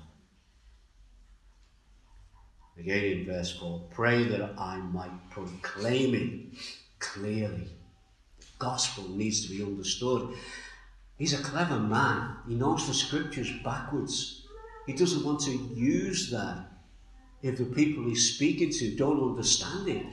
Again 2.78 3.04
in 3.04 3.26
verse 3.26 3.52
4 3.52 3.80
pray 3.90 4.24
that 4.24 4.54
I 4.58 4.78
might 4.78 5.30
proclaim 5.30 6.14
it 6.14 6.58
clearly 6.98 7.74
gospel 8.64 9.04
needs 9.10 9.46
to 9.46 9.54
be 9.54 9.62
understood. 9.62 10.34
He's 11.18 11.38
a 11.38 11.42
clever 11.42 11.78
man. 11.78 12.36
He 12.48 12.54
knows 12.54 12.86
the 12.86 12.94
scriptures 12.94 13.50
backwards. 13.62 14.46
He 14.86 14.94
doesn't 14.94 15.24
want 15.24 15.40
to 15.40 15.52
use 15.52 16.30
that 16.30 16.58
if 17.42 17.58
the 17.58 17.66
people 17.66 18.04
he's 18.04 18.34
speaking 18.34 18.70
to 18.70 18.96
don't 18.96 19.22
understand 19.30 19.88
it. 19.88 20.06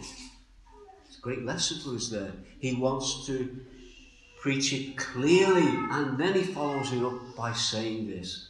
It's 1.08 1.18
a 1.18 1.22
great 1.22 1.44
lesson 1.44 1.80
for 1.80 1.96
us 1.96 2.10
there. 2.10 2.34
He 2.60 2.74
wants 2.76 3.26
to 3.28 3.36
preach 4.42 4.74
it 4.74 4.98
clearly, 4.98 5.70
and 5.92 6.18
then 6.18 6.34
he 6.34 6.44
follows 6.44 6.92
it 6.92 7.04
up 7.04 7.36
by 7.36 7.54
saying 7.54 8.08
this 8.08 8.50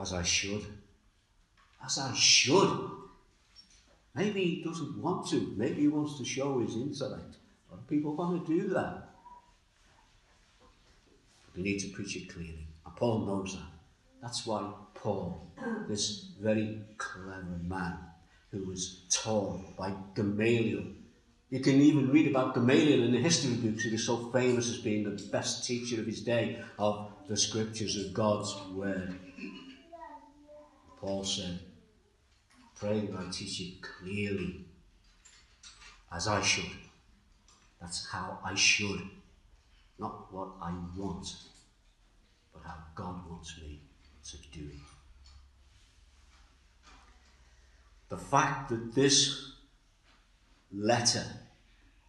as 0.00 0.12
I 0.12 0.22
should. 0.22 0.64
As 1.84 1.98
I 1.98 2.12
should. 2.14 2.90
Maybe 4.14 4.44
he 4.44 4.64
doesn't 4.64 5.00
want 5.00 5.28
to. 5.28 5.54
Maybe 5.56 5.82
he 5.82 5.88
wants 5.88 6.18
to 6.18 6.24
show 6.24 6.58
his 6.58 6.74
intellect. 6.74 7.36
People 7.90 8.14
want 8.14 8.46
to 8.46 8.54
do 8.60 8.68
that. 8.68 9.08
We 11.56 11.62
need 11.62 11.80
to 11.80 11.88
preach 11.88 12.16
it 12.16 12.32
clearly. 12.32 12.68
And 12.86 12.96
Paul 12.96 13.26
knows 13.26 13.54
that. 13.54 13.66
That's 14.22 14.46
why 14.46 14.72
Paul, 14.94 15.52
this 15.88 16.30
very 16.40 16.82
clever 16.98 17.58
man 17.62 17.98
who 18.52 18.66
was 18.66 19.06
taught 19.10 19.76
by 19.76 19.94
Gamaliel, 20.14 20.84
you 21.50 21.58
can 21.58 21.80
even 21.80 22.10
read 22.10 22.28
about 22.28 22.54
Gamaliel 22.54 23.02
in 23.02 23.12
the 23.12 23.18
history 23.18 23.54
books. 23.54 23.82
He 23.82 23.90
was 23.90 24.06
so 24.06 24.30
famous 24.30 24.70
as 24.70 24.78
being 24.78 25.02
the 25.02 25.20
best 25.32 25.66
teacher 25.66 26.00
of 26.00 26.06
his 26.06 26.20
day 26.20 26.62
of 26.78 27.10
the 27.26 27.36
scriptures 27.36 27.96
of 27.96 28.14
God's 28.14 28.54
word. 28.72 29.18
Paul 31.00 31.24
said, 31.24 31.58
Pray 32.76 33.00
that 33.00 33.18
I 33.18 33.28
teach 33.32 33.60
it 33.60 33.82
clearly, 33.82 34.64
as 36.14 36.28
I 36.28 36.40
should. 36.40 36.70
That's 37.80 38.06
how 38.10 38.38
I 38.44 38.54
should. 38.54 39.02
Not 39.98 40.32
what 40.32 40.50
I 40.62 40.72
want, 40.96 41.26
but 42.52 42.62
how 42.64 42.76
God 42.94 43.28
wants 43.28 43.58
me 43.60 43.80
to 44.24 44.36
do 44.52 44.66
it. 44.66 44.80
The 48.08 48.18
fact 48.18 48.70
that 48.70 48.94
this 48.94 49.52
letter 50.72 51.24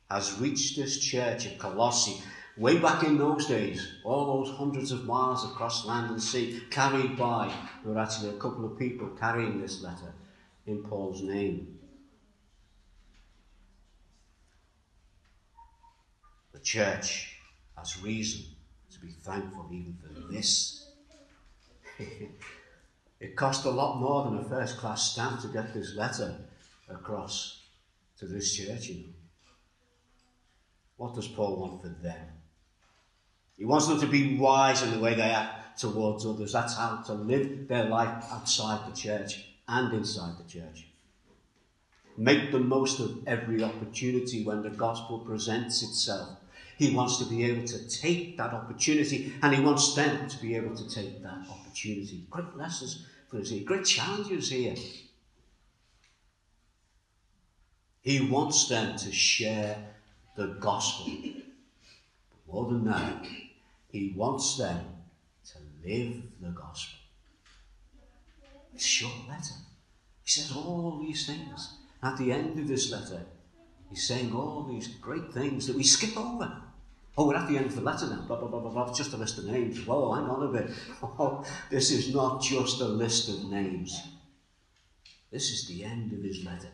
has 0.09 0.39
reached 0.39 0.75
this 0.75 0.99
church 0.99 1.47
at 1.47 1.59
Colossae 1.59 2.21
way 2.57 2.77
back 2.77 3.03
in 3.03 3.17
those 3.17 3.45
days, 3.47 3.87
all 4.03 4.43
those 4.43 4.55
hundreds 4.55 4.91
of 4.91 5.05
miles 5.05 5.45
across 5.45 5.85
land 5.85 6.11
and 6.11 6.21
sea, 6.21 6.61
carried 6.69 7.17
by, 7.17 7.53
there 7.83 7.93
were 7.93 7.99
actually 7.99 8.29
a 8.29 8.39
couple 8.39 8.65
of 8.65 8.77
people 8.77 9.07
carrying 9.19 9.61
this 9.61 9.81
letter 9.81 10.13
in 10.65 10.83
Paul's 10.83 11.21
name. 11.21 11.79
The 16.61 16.67
church 16.67 17.37
has 17.75 18.03
reason 18.03 18.45
to 18.91 18.99
be 18.99 19.13
thankful 19.23 19.67
even 19.71 19.97
for 19.99 20.31
this. 20.31 20.91
it 23.19 23.35
cost 23.35 23.65
a 23.65 23.71
lot 23.71 23.99
more 23.99 24.25
than 24.25 24.37
a 24.37 24.43
first 24.47 24.77
class 24.77 25.11
stamp 25.11 25.41
to 25.41 25.47
get 25.47 25.73
this 25.73 25.95
letter 25.95 26.35
across 26.87 27.63
to 28.19 28.27
this 28.27 28.55
church, 28.55 28.89
you 28.89 28.95
know. 28.95 29.13
What 30.97 31.15
does 31.15 31.27
Paul 31.27 31.57
want 31.57 31.81
for 31.81 31.87
them? 31.87 32.27
He 33.57 33.65
wants 33.65 33.87
them 33.87 33.99
to 33.99 34.05
be 34.05 34.37
wise 34.37 34.83
in 34.83 34.91
the 34.91 34.99
way 34.99 35.15
they 35.15 35.31
act 35.31 35.79
towards 35.79 36.27
others. 36.27 36.53
That's 36.53 36.77
how 36.77 37.01
to 37.07 37.13
live 37.13 37.69
their 37.69 37.85
life 37.85 38.23
outside 38.29 38.87
the 38.87 38.95
church 38.95 39.45
and 39.67 39.91
inside 39.93 40.37
the 40.37 40.47
church. 40.47 40.85
Make 42.17 42.51
the 42.51 42.59
most 42.59 42.99
of 42.99 43.27
every 43.27 43.63
opportunity 43.63 44.43
when 44.43 44.61
the 44.61 44.69
gospel 44.69 45.17
presents 45.17 45.81
itself 45.81 46.37
he 46.81 46.95
wants 46.95 47.19
to 47.19 47.25
be 47.25 47.45
able 47.45 47.63
to 47.67 47.87
take 47.87 48.35
that 48.37 48.55
opportunity 48.55 49.31
and 49.43 49.53
he 49.53 49.61
wants 49.61 49.93
them 49.93 50.27
to 50.27 50.41
be 50.41 50.55
able 50.55 50.75
to 50.75 50.89
take 50.89 51.21
that 51.21 51.47
opportunity. 51.47 52.25
Great 52.31 52.57
lessons 52.57 53.05
for 53.27 53.37
us 53.37 53.51
here, 53.51 53.63
great 53.63 53.85
challenges 53.85 54.49
here. 54.49 54.73
He 58.01 58.19
wants 58.27 58.67
them 58.67 58.97
to 58.97 59.11
share 59.11 59.77
the 60.35 60.47
gospel. 60.59 61.05
But 61.13 62.51
more 62.51 62.65
than 62.71 62.85
that, 62.85 63.27
he 63.89 64.13
wants 64.17 64.57
them 64.57 64.83
to 65.51 65.87
live 65.87 66.15
the 66.41 66.49
gospel. 66.49 66.97
It's 68.73 68.85
a 68.85 68.87
short 68.87 69.27
letter. 69.29 69.53
He 70.23 70.31
says 70.31 70.51
all 70.55 70.97
these 70.99 71.27
things. 71.27 71.75
At 72.01 72.17
the 72.17 72.31
end 72.31 72.57
of 72.57 72.67
this 72.67 72.91
letter, 72.91 73.23
he's 73.91 74.07
saying 74.07 74.33
all 74.33 74.63
these 74.63 74.87
great 74.87 75.31
things 75.31 75.67
that 75.67 75.75
we 75.75 75.83
skip 75.83 76.17
over. 76.17 76.51
Oh, 77.17 77.27
we're 77.27 77.35
at 77.35 77.47
the 77.49 77.57
end 77.57 77.65
of 77.65 77.75
the 77.75 77.81
letter 77.81 78.07
now. 78.07 78.23
Blah, 78.25 78.37
blah, 78.37 78.47
blah, 78.47 78.59
blah, 78.59 78.71
blah. 78.71 78.89
It's 78.89 78.97
just 78.97 79.13
a 79.13 79.17
list 79.17 79.37
of 79.37 79.45
names. 79.45 79.85
Whoa, 79.85 80.13
hang 80.13 80.25
on 80.25 80.43
a 80.43 80.47
bit. 80.47 80.71
Oh, 81.03 81.43
this 81.69 81.91
is 81.91 82.13
not 82.13 82.41
just 82.41 82.79
a 82.79 82.85
list 82.85 83.27
of 83.29 83.51
names. 83.51 84.01
This 85.31 85.51
is 85.51 85.67
the 85.67 85.83
end 85.83 86.13
of 86.13 86.23
his 86.23 86.45
letter. 86.45 86.69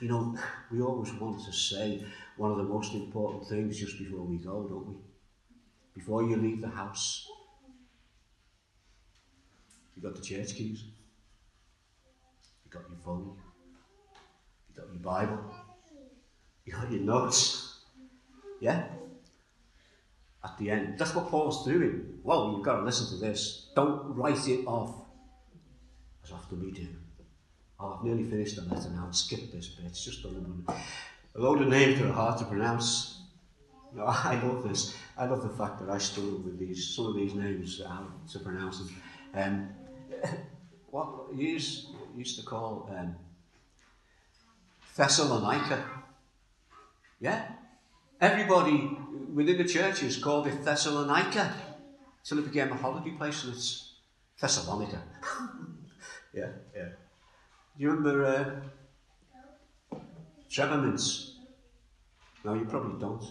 You 0.00 0.08
know, 0.08 0.36
we 0.70 0.80
always 0.80 1.12
want 1.14 1.44
to 1.44 1.52
say 1.52 2.04
one 2.36 2.50
of 2.50 2.58
the 2.58 2.64
most 2.64 2.94
important 2.94 3.48
things 3.48 3.78
just 3.78 3.98
before 3.98 4.24
we 4.24 4.36
go, 4.36 4.66
don't 4.68 4.86
we? 4.86 4.94
Before 5.94 6.22
you 6.22 6.36
leave 6.36 6.60
the 6.60 6.68
house, 6.68 7.28
you 9.96 10.02
got 10.02 10.14
the 10.14 10.22
church 10.22 10.54
keys, 10.54 10.84
you 12.64 12.70
got 12.70 12.88
your 12.88 12.98
phone, 13.04 13.36
you 14.68 14.80
got 14.80 14.92
your 14.92 15.02
Bible, 15.02 15.54
you 16.64 16.72
got 16.72 16.90
your 16.90 17.02
notes. 17.02 17.80
Yeah? 18.60 18.84
At 20.42 20.56
the 20.58 20.70
end. 20.70 20.98
That's 20.98 21.14
what 21.14 21.28
Paul's 21.28 21.66
doing. 21.66 22.18
Well, 22.22 22.52
you've 22.54 22.64
got 22.64 22.76
to 22.76 22.82
listen 22.82 23.18
to 23.18 23.24
this. 23.24 23.68
Don't 23.74 24.14
write 24.16 24.48
it 24.48 24.64
off 24.66 25.00
as 26.24 26.32
often 26.32 26.60
we 26.60 26.70
do. 26.72 26.88
Oh, 27.78 27.96
I've 27.98 28.04
nearly 28.04 28.24
finished 28.24 28.56
the 28.56 28.74
letter 28.74 28.90
now. 28.90 29.10
Skip 29.10 29.52
this 29.52 29.68
bit. 29.68 29.86
It's 29.86 30.04
just 30.04 30.24
a 30.24 30.28
load, 30.28 30.64
a 31.34 31.40
load 31.40 31.62
of 31.62 31.68
names 31.68 31.98
that 31.98 32.08
are 32.08 32.12
hard 32.12 32.38
to 32.38 32.44
pronounce. 32.44 33.22
No, 33.94 34.04
I 34.06 34.40
love 34.42 34.62
this. 34.68 34.94
I 35.16 35.26
love 35.26 35.42
the 35.42 35.56
fact 35.56 35.80
that 35.80 35.90
I 35.90 35.98
struggle 35.98 36.38
with 36.38 36.58
these 36.58 36.94
some 36.94 37.06
of 37.06 37.16
these 37.16 37.34
names 37.34 37.80
how 37.86 38.06
to 38.32 38.38
pronounce 38.38 38.78
them. 38.78 39.02
Um, 39.34 39.68
what 40.90 41.34
used, 41.34 41.88
used 42.16 42.38
to 42.38 42.44
call 42.44 42.90
um, 42.96 43.16
Thessalonica. 44.96 45.84
Yeah, 47.18 47.46
everybody 48.20 48.96
within 49.34 49.58
the 49.58 49.64
churches 49.64 50.16
called 50.16 50.46
it 50.46 50.64
Thessalonica 50.64 51.54
till 52.24 52.38
it 52.38 52.52
became 52.52 52.72
a 52.72 52.76
holiday 52.76 53.10
place, 53.10 53.44
and 53.44 53.54
it's 53.54 53.94
Thessalonica. 54.40 55.02
yeah, 56.34 56.48
yeah. 56.74 56.88
Do 57.76 57.84
you 57.84 57.90
remember 57.90 58.24
uh, 59.92 59.98
Trevor 60.48 60.78
Mints? 60.78 61.36
No, 62.44 62.54
you 62.54 62.64
probably 62.64 62.98
don't. 63.00 63.24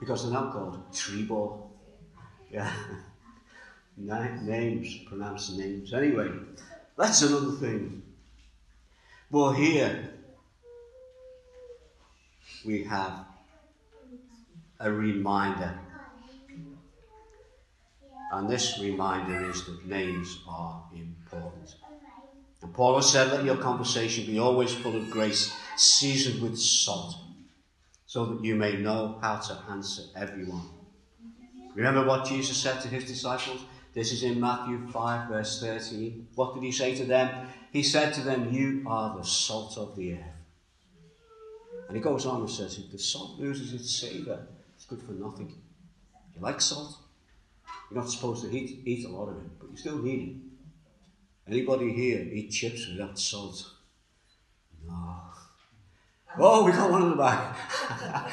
Because 0.00 0.22
they're 0.22 0.32
now 0.32 0.50
called 0.50 0.92
Trebor. 0.92 1.62
Yeah. 2.50 2.72
names, 3.96 4.96
pronounced 5.08 5.56
names. 5.58 5.92
Anyway, 5.92 6.30
that's 6.96 7.22
another 7.22 7.52
thing. 7.52 8.02
Well, 9.30 9.52
here 9.52 10.10
we 12.64 12.84
have 12.84 13.27
a 14.80 14.90
reminder. 14.90 15.78
And 18.32 18.48
this 18.48 18.78
reminder 18.78 19.50
is 19.50 19.64
that 19.64 19.86
names 19.86 20.40
are 20.48 20.84
important. 20.94 21.74
And 22.62 22.74
Paul 22.74 22.96
has 22.96 23.10
said, 23.10 23.32
Let 23.32 23.44
your 23.44 23.56
conversation 23.56 24.26
be 24.26 24.38
always 24.38 24.74
full 24.74 24.96
of 24.96 25.10
grace, 25.10 25.52
seasoned 25.76 26.42
with 26.42 26.58
salt, 26.58 27.14
so 28.06 28.26
that 28.26 28.44
you 28.44 28.54
may 28.54 28.76
know 28.76 29.18
how 29.22 29.36
to 29.36 29.58
answer 29.70 30.02
everyone. 30.14 30.68
Remember 31.74 32.04
what 32.04 32.26
Jesus 32.26 32.56
said 32.56 32.80
to 32.82 32.88
his 32.88 33.04
disciples? 33.04 33.62
This 33.94 34.12
is 34.12 34.22
in 34.22 34.40
Matthew 34.40 34.86
5, 34.88 35.28
verse 35.28 35.60
13. 35.60 36.28
What 36.34 36.54
did 36.54 36.62
he 36.62 36.72
say 36.72 36.94
to 36.96 37.04
them? 37.04 37.48
He 37.72 37.82
said 37.82 38.12
to 38.14 38.20
them, 38.20 38.52
You 38.52 38.84
are 38.86 39.16
the 39.16 39.24
salt 39.24 39.78
of 39.78 39.96
the 39.96 40.14
earth. 40.14 40.38
And 41.88 41.96
he 41.96 42.02
goes 42.02 42.26
on 42.26 42.40
and 42.40 42.50
says, 42.50 42.78
If 42.78 42.90
the 42.90 42.98
salt 42.98 43.38
loses 43.38 43.72
its 43.72 43.98
savour, 43.98 44.46
good 44.88 45.02
for 45.02 45.12
nothing. 45.12 45.54
You 46.34 46.40
like 46.40 46.60
salt? 46.60 46.96
You're 47.90 48.00
not 48.00 48.10
supposed 48.10 48.44
to 48.44 48.56
eat, 48.56 48.82
eat 48.84 49.06
a 49.06 49.08
lot 49.08 49.28
of 49.28 49.36
it, 49.36 49.58
but 49.58 49.70
you 49.70 49.76
still 49.76 49.98
need 49.98 50.28
it. 50.28 51.50
Anybody 51.50 51.92
here 51.92 52.20
eat 52.20 52.50
chips 52.50 52.88
without 52.88 53.18
salt? 53.18 53.64
No. 54.86 55.20
Oh, 56.38 56.64
we 56.64 56.72
got 56.72 56.90
one 56.90 57.02
in 57.02 57.10
the 57.10 57.16
back. 57.16 57.56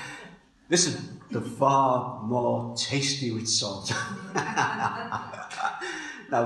Listen, 0.70 1.22
they're 1.32 1.42
far 1.42 2.22
more 2.24 2.76
tasty 2.76 3.32
with 3.32 3.48
salt. 3.48 3.92
now, 4.36 5.30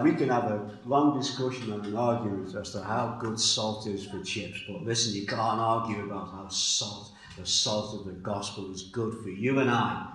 we 0.03 0.13
can 0.13 0.29
have 0.29 0.45
a 0.45 0.77
long 0.85 1.17
discussion 1.17 1.73
and 1.73 1.85
an 1.85 1.95
argument 1.95 2.55
as 2.55 2.71
to 2.73 2.81
how 2.81 3.17
good 3.19 3.39
salt 3.39 3.87
is 3.87 4.05
for 4.05 4.21
chips, 4.23 4.59
but 4.67 4.83
listen, 4.83 5.13
you 5.13 5.25
can't 5.25 5.59
argue 5.59 6.03
about 6.03 6.31
how 6.31 6.47
salt, 6.49 7.11
the 7.39 7.45
salt 7.45 7.99
of 7.99 8.05
the 8.05 8.11
gospel, 8.11 8.71
is 8.71 8.83
good 8.83 9.13
for 9.23 9.29
you 9.29 9.59
and 9.59 9.69
I. 9.69 10.13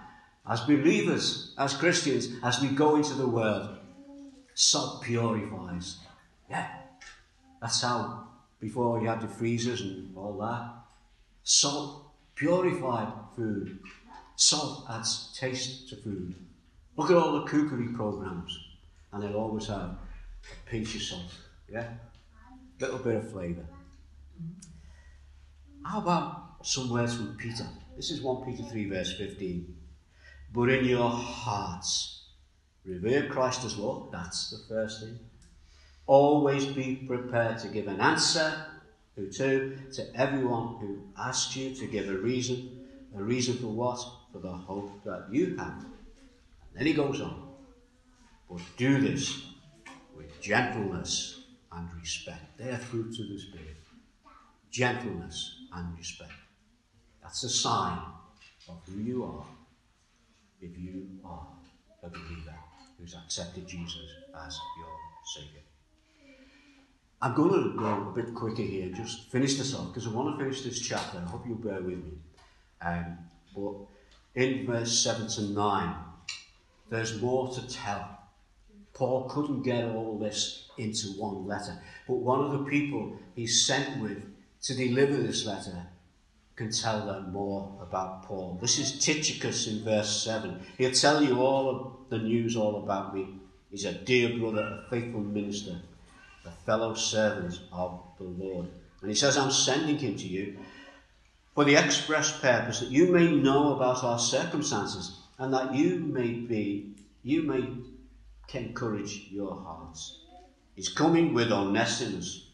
As 0.48 0.60
believers, 0.60 1.54
as 1.56 1.74
Christians, 1.74 2.28
as 2.42 2.60
we 2.60 2.68
go 2.68 2.96
into 2.96 3.14
the 3.14 3.26
world, 3.26 3.78
salt 4.54 5.02
purifies. 5.02 5.96
Yeah. 6.50 6.68
That's 7.60 7.80
how, 7.80 8.28
before 8.60 9.00
you 9.00 9.08
had 9.08 9.22
the 9.22 9.28
freezers 9.28 9.80
and 9.80 10.14
all 10.16 10.36
that, 10.38 10.70
salt 11.44 12.12
purified 12.34 13.12
food. 13.34 13.78
Salt 14.36 14.84
adds 14.90 15.34
taste 15.38 15.88
to 15.88 15.96
food. 15.96 16.34
Look 16.96 17.10
at 17.10 17.16
all 17.16 17.40
the 17.40 17.46
cookery 17.46 17.88
programs, 17.88 18.58
and 19.12 19.22
they'll 19.22 19.36
always 19.36 19.66
have 19.68 19.80
a 19.80 19.96
pinch 20.66 20.94
of 20.94 21.02
salt. 21.02 21.34
Yeah? 21.72 21.88
A 22.80 22.84
little 22.84 22.98
bit 22.98 23.16
of 23.16 23.30
flavour. 23.30 23.64
How 25.84 25.98
about 26.00 26.43
some 26.64 26.90
words 26.90 27.14
from 27.14 27.36
Peter? 27.36 27.66
This 27.96 28.10
is 28.10 28.22
1 28.22 28.44
Peter 28.44 28.62
3, 28.68 28.88
verse 28.88 29.12
15. 29.16 29.76
But 30.52 30.70
in 30.70 30.84
your 30.84 31.10
hearts, 31.10 32.28
revere 32.84 33.28
Christ 33.28 33.64
as 33.64 33.76
Lord. 33.76 34.10
That's 34.12 34.50
the 34.50 34.74
first 34.74 35.00
thing. 35.00 35.18
Always 36.06 36.66
be 36.66 36.96
prepared 36.96 37.58
to 37.58 37.68
give 37.68 37.86
an 37.86 38.00
answer 38.00 38.66
who 39.14 39.30
to, 39.30 39.76
to 39.92 40.16
everyone 40.16 40.76
who 40.80 41.02
asks 41.18 41.56
you 41.56 41.74
to 41.74 41.86
give 41.86 42.08
a 42.08 42.16
reason. 42.18 42.86
A 43.16 43.22
reason 43.22 43.56
for 43.58 43.68
what? 43.68 44.04
For 44.32 44.38
the 44.38 44.52
hope 44.52 45.04
that 45.04 45.26
you 45.30 45.56
have. 45.56 45.84
And 45.84 46.74
then 46.74 46.86
he 46.86 46.92
goes 46.92 47.20
on. 47.20 47.48
But 48.50 48.60
do 48.76 49.00
this 49.00 49.44
with 50.16 50.40
gentleness 50.40 51.40
and 51.72 51.88
respect. 52.00 52.58
They 52.58 52.70
are 52.70 52.78
fruits 52.78 53.20
of 53.20 53.28
the 53.28 53.38
Spirit. 53.38 53.76
Gentleness 54.70 55.60
and 55.72 55.96
respect. 55.96 56.32
That's 57.24 57.42
a 57.42 57.48
sign 57.48 57.98
of 58.68 58.80
who 58.86 59.00
you 59.00 59.24
are 59.24 59.44
if 60.60 60.78
you 60.78 61.08
are 61.24 61.46
a 62.02 62.08
believer 62.10 62.54
who's 62.98 63.14
accepted 63.14 63.66
Jesus 63.66 63.96
as 64.46 64.58
your 64.78 64.88
Saviour. 65.34 65.62
I'm 67.22 67.34
going 67.34 67.72
to 67.72 67.78
go 67.78 68.10
a 68.10 68.12
bit 68.14 68.34
quicker 68.34 68.62
here, 68.62 68.90
just 68.90 69.30
finish 69.32 69.54
this 69.56 69.74
off, 69.74 69.88
because 69.88 70.06
I 70.06 70.10
want 70.10 70.38
to 70.38 70.44
finish 70.44 70.62
this 70.62 70.78
chapter. 70.78 71.18
I 71.18 71.22
hope 71.22 71.44
you'll 71.46 71.56
bear 71.56 71.80
with 71.80 72.04
me. 72.04 72.12
Um, 72.82 73.18
but 73.56 73.72
in 74.34 74.66
verse 74.66 74.98
7 74.98 75.26
to 75.28 75.42
9, 75.54 75.94
there's 76.90 77.20
more 77.22 77.52
to 77.54 77.66
tell. 77.68 78.18
Paul 78.92 79.28
couldn't 79.30 79.62
get 79.62 79.86
all 79.86 80.18
this 80.18 80.68
into 80.76 81.08
one 81.18 81.46
letter, 81.46 81.80
but 82.06 82.16
one 82.16 82.44
of 82.44 82.52
the 82.52 82.64
people 82.70 83.18
he 83.34 83.46
sent 83.46 84.02
with 84.02 84.22
to 84.62 84.74
deliver 84.74 85.16
this 85.16 85.46
letter 85.46 85.86
can 86.56 86.70
tell 86.70 87.06
them 87.06 87.32
more 87.32 87.76
about 87.80 88.24
Paul. 88.24 88.58
This 88.60 88.78
is 88.78 89.04
Tychicus 89.04 89.66
in 89.66 89.84
verse 89.84 90.22
7. 90.22 90.60
He'll 90.78 90.92
tell 90.92 91.22
you 91.22 91.40
all 91.40 91.70
of 91.70 91.92
the 92.10 92.18
news 92.18 92.56
all 92.56 92.82
about 92.82 93.14
me. 93.14 93.26
He's 93.70 93.84
a 93.84 93.92
dear 93.92 94.38
brother, 94.38 94.84
a 94.86 94.90
faithful 94.90 95.20
minister 95.20 95.80
a 96.44 96.50
fellow 96.66 96.94
servant 96.94 97.60
of 97.72 98.00
the 98.18 98.24
Lord. 98.24 98.68
And 99.00 99.10
he 99.10 99.16
says, 99.16 99.36
I'm 99.36 99.50
sending 99.50 99.98
him 99.98 100.16
to 100.16 100.26
you 100.26 100.58
for 101.54 101.64
the 101.64 101.76
express 101.76 102.38
purpose 102.38 102.80
that 102.80 102.90
you 102.90 103.08
may 103.12 103.30
know 103.30 103.74
about 103.74 104.04
our 104.04 104.18
circumstances 104.18 105.18
and 105.38 105.52
that 105.52 105.74
you 105.74 105.98
may 105.98 106.32
be, 106.32 106.94
you 107.22 107.42
may 107.42 107.68
encourage 108.52 109.28
your 109.30 109.54
hearts. 109.54 110.20
He's 110.74 110.88
coming 110.88 111.34
with 111.34 111.50
Onesimus, 111.52 112.46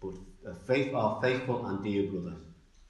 but 0.00 0.14
a 0.46 0.54
faith, 0.54 0.94
our 0.94 1.20
faithful 1.20 1.66
and 1.66 1.82
dear 1.82 2.10
brother, 2.10 2.36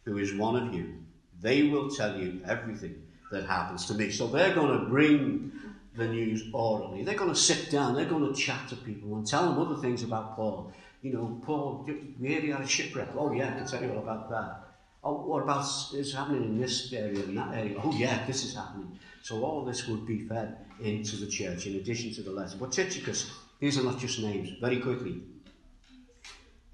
who 0.08 0.16
is 0.16 0.34
one 0.34 0.56
of 0.56 0.74
you. 0.74 0.94
They 1.40 1.64
will 1.64 1.90
tell 1.90 2.18
you 2.18 2.40
everything 2.46 3.02
that 3.30 3.44
happens 3.44 3.84
to 3.86 3.94
me. 3.94 4.10
So 4.10 4.26
they're 4.26 4.54
going 4.54 4.78
to 4.78 4.86
bring 4.86 5.52
the 5.96 6.08
news 6.08 6.44
orally. 6.52 7.04
They're 7.04 7.14
going 7.14 7.30
to 7.30 7.36
sit 7.36 7.70
down, 7.70 7.94
they're 7.94 8.06
going 8.06 8.32
to 8.32 8.40
chat 8.40 8.68
to 8.68 8.76
people 8.76 9.16
and 9.16 9.26
tell 9.26 9.42
them 9.48 9.58
other 9.58 9.80
things 9.80 10.02
about 10.02 10.34
Paul. 10.34 10.72
You 11.02 11.12
know, 11.12 11.40
Paul, 11.44 11.84
heard 11.86 11.98
he 12.18 12.48
had 12.48 12.62
a 12.62 12.66
shipwreck. 12.66 13.08
Oh, 13.16 13.32
yeah, 13.32 13.48
I 13.48 13.58
can 13.58 13.66
tell 13.66 13.82
you 13.82 13.92
all 13.92 13.98
about 13.98 14.30
that. 14.30 14.64
Oh, 15.04 15.26
what 15.26 15.42
about 15.42 15.64
is 15.94 16.14
happening 16.14 16.44
in 16.44 16.60
this 16.60 16.92
area 16.92 17.22
and 17.22 17.36
that 17.36 17.54
area? 17.54 17.78
Oh, 17.82 17.92
yeah, 17.92 18.24
this 18.26 18.44
is 18.44 18.54
happening. 18.54 18.98
So 19.22 19.44
all 19.44 19.64
this 19.64 19.86
would 19.86 20.06
be 20.06 20.26
fed 20.26 20.56
into 20.80 21.16
the 21.16 21.26
church 21.26 21.66
in 21.66 21.76
addition 21.76 22.12
to 22.14 22.22
the 22.22 22.30
letter. 22.30 22.56
But 22.58 22.72
Tychicus, 22.72 23.30
these 23.60 23.78
are 23.78 23.84
not 23.84 23.98
just 23.98 24.20
names. 24.20 24.50
Very 24.60 24.80
quickly. 24.80 25.20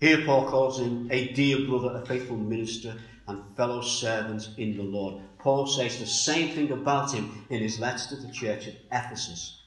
Here 0.01 0.25
Paul 0.25 0.49
calls 0.49 0.81
him 0.81 1.09
a 1.11 1.33
dear 1.33 1.67
brother, 1.67 2.01
a 2.03 2.07
faithful 2.07 2.37
minister, 2.37 2.95
and 3.27 3.57
fellow 3.57 3.81
servants 3.81 4.51
in 4.57 4.77
the 4.77 4.83
Lord. 4.83 5.23
Paul 5.39 5.67
says 5.67 5.99
the 5.99 6.07
same 6.07 6.55
thing 6.55 6.73
about 6.73 7.13
him 7.13 7.47
in 7.51 7.61
his 7.61 7.79
letter 7.79 8.09
to 8.09 8.17
the 8.17 8.33
church 8.33 8.69
at 8.69 8.75
Ephesus. 8.93 9.63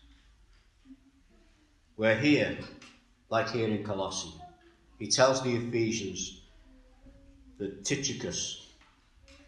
We're 1.98 2.15
here, 2.17 2.58
like 3.30 3.50
here 3.50 3.67
in 3.67 3.84
Colossae, 3.84 4.34
he 5.00 5.08
tells 5.08 5.41
the 5.41 5.56
Ephesians 5.56 6.41
that 7.58 7.84
Tychicus 7.84 8.74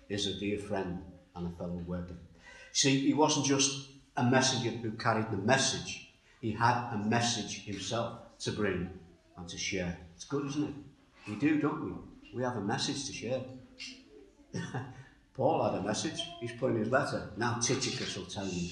is 0.09 0.25
a 0.25 0.39
dear 0.39 0.57
friend 0.57 1.03
and 1.35 1.47
a 1.47 1.57
fellow 1.57 1.81
worker. 1.85 2.15
See, 2.71 2.99
he 2.99 3.13
wasn't 3.13 3.45
just 3.45 3.89
a 4.17 4.23
messenger 4.23 4.71
who 4.71 4.91
carried 4.91 5.29
the 5.31 5.37
message, 5.37 6.11
he 6.41 6.51
had 6.51 6.93
a 6.93 6.97
message 6.97 7.65
himself 7.65 8.19
to 8.39 8.51
bring 8.51 8.89
and 9.37 9.47
to 9.47 9.57
share. 9.57 9.97
It's 10.15 10.25
good, 10.25 10.47
isn't 10.47 10.63
it? 10.63 10.73
We 11.29 11.35
do, 11.35 11.59
don't 11.59 11.83
we? 11.85 11.91
We 12.35 12.43
have 12.43 12.57
a 12.57 12.61
message 12.61 13.05
to 13.05 13.13
share. 13.13 13.41
Paul 15.35 15.71
had 15.71 15.79
a 15.79 15.83
message. 15.83 16.21
He's 16.39 16.51
put 16.53 16.71
in 16.71 16.79
his 16.79 16.91
letter. 16.91 17.29
Now 17.37 17.59
Tychicus 17.59 18.17
will 18.17 18.25
tell 18.25 18.47
you. 18.47 18.69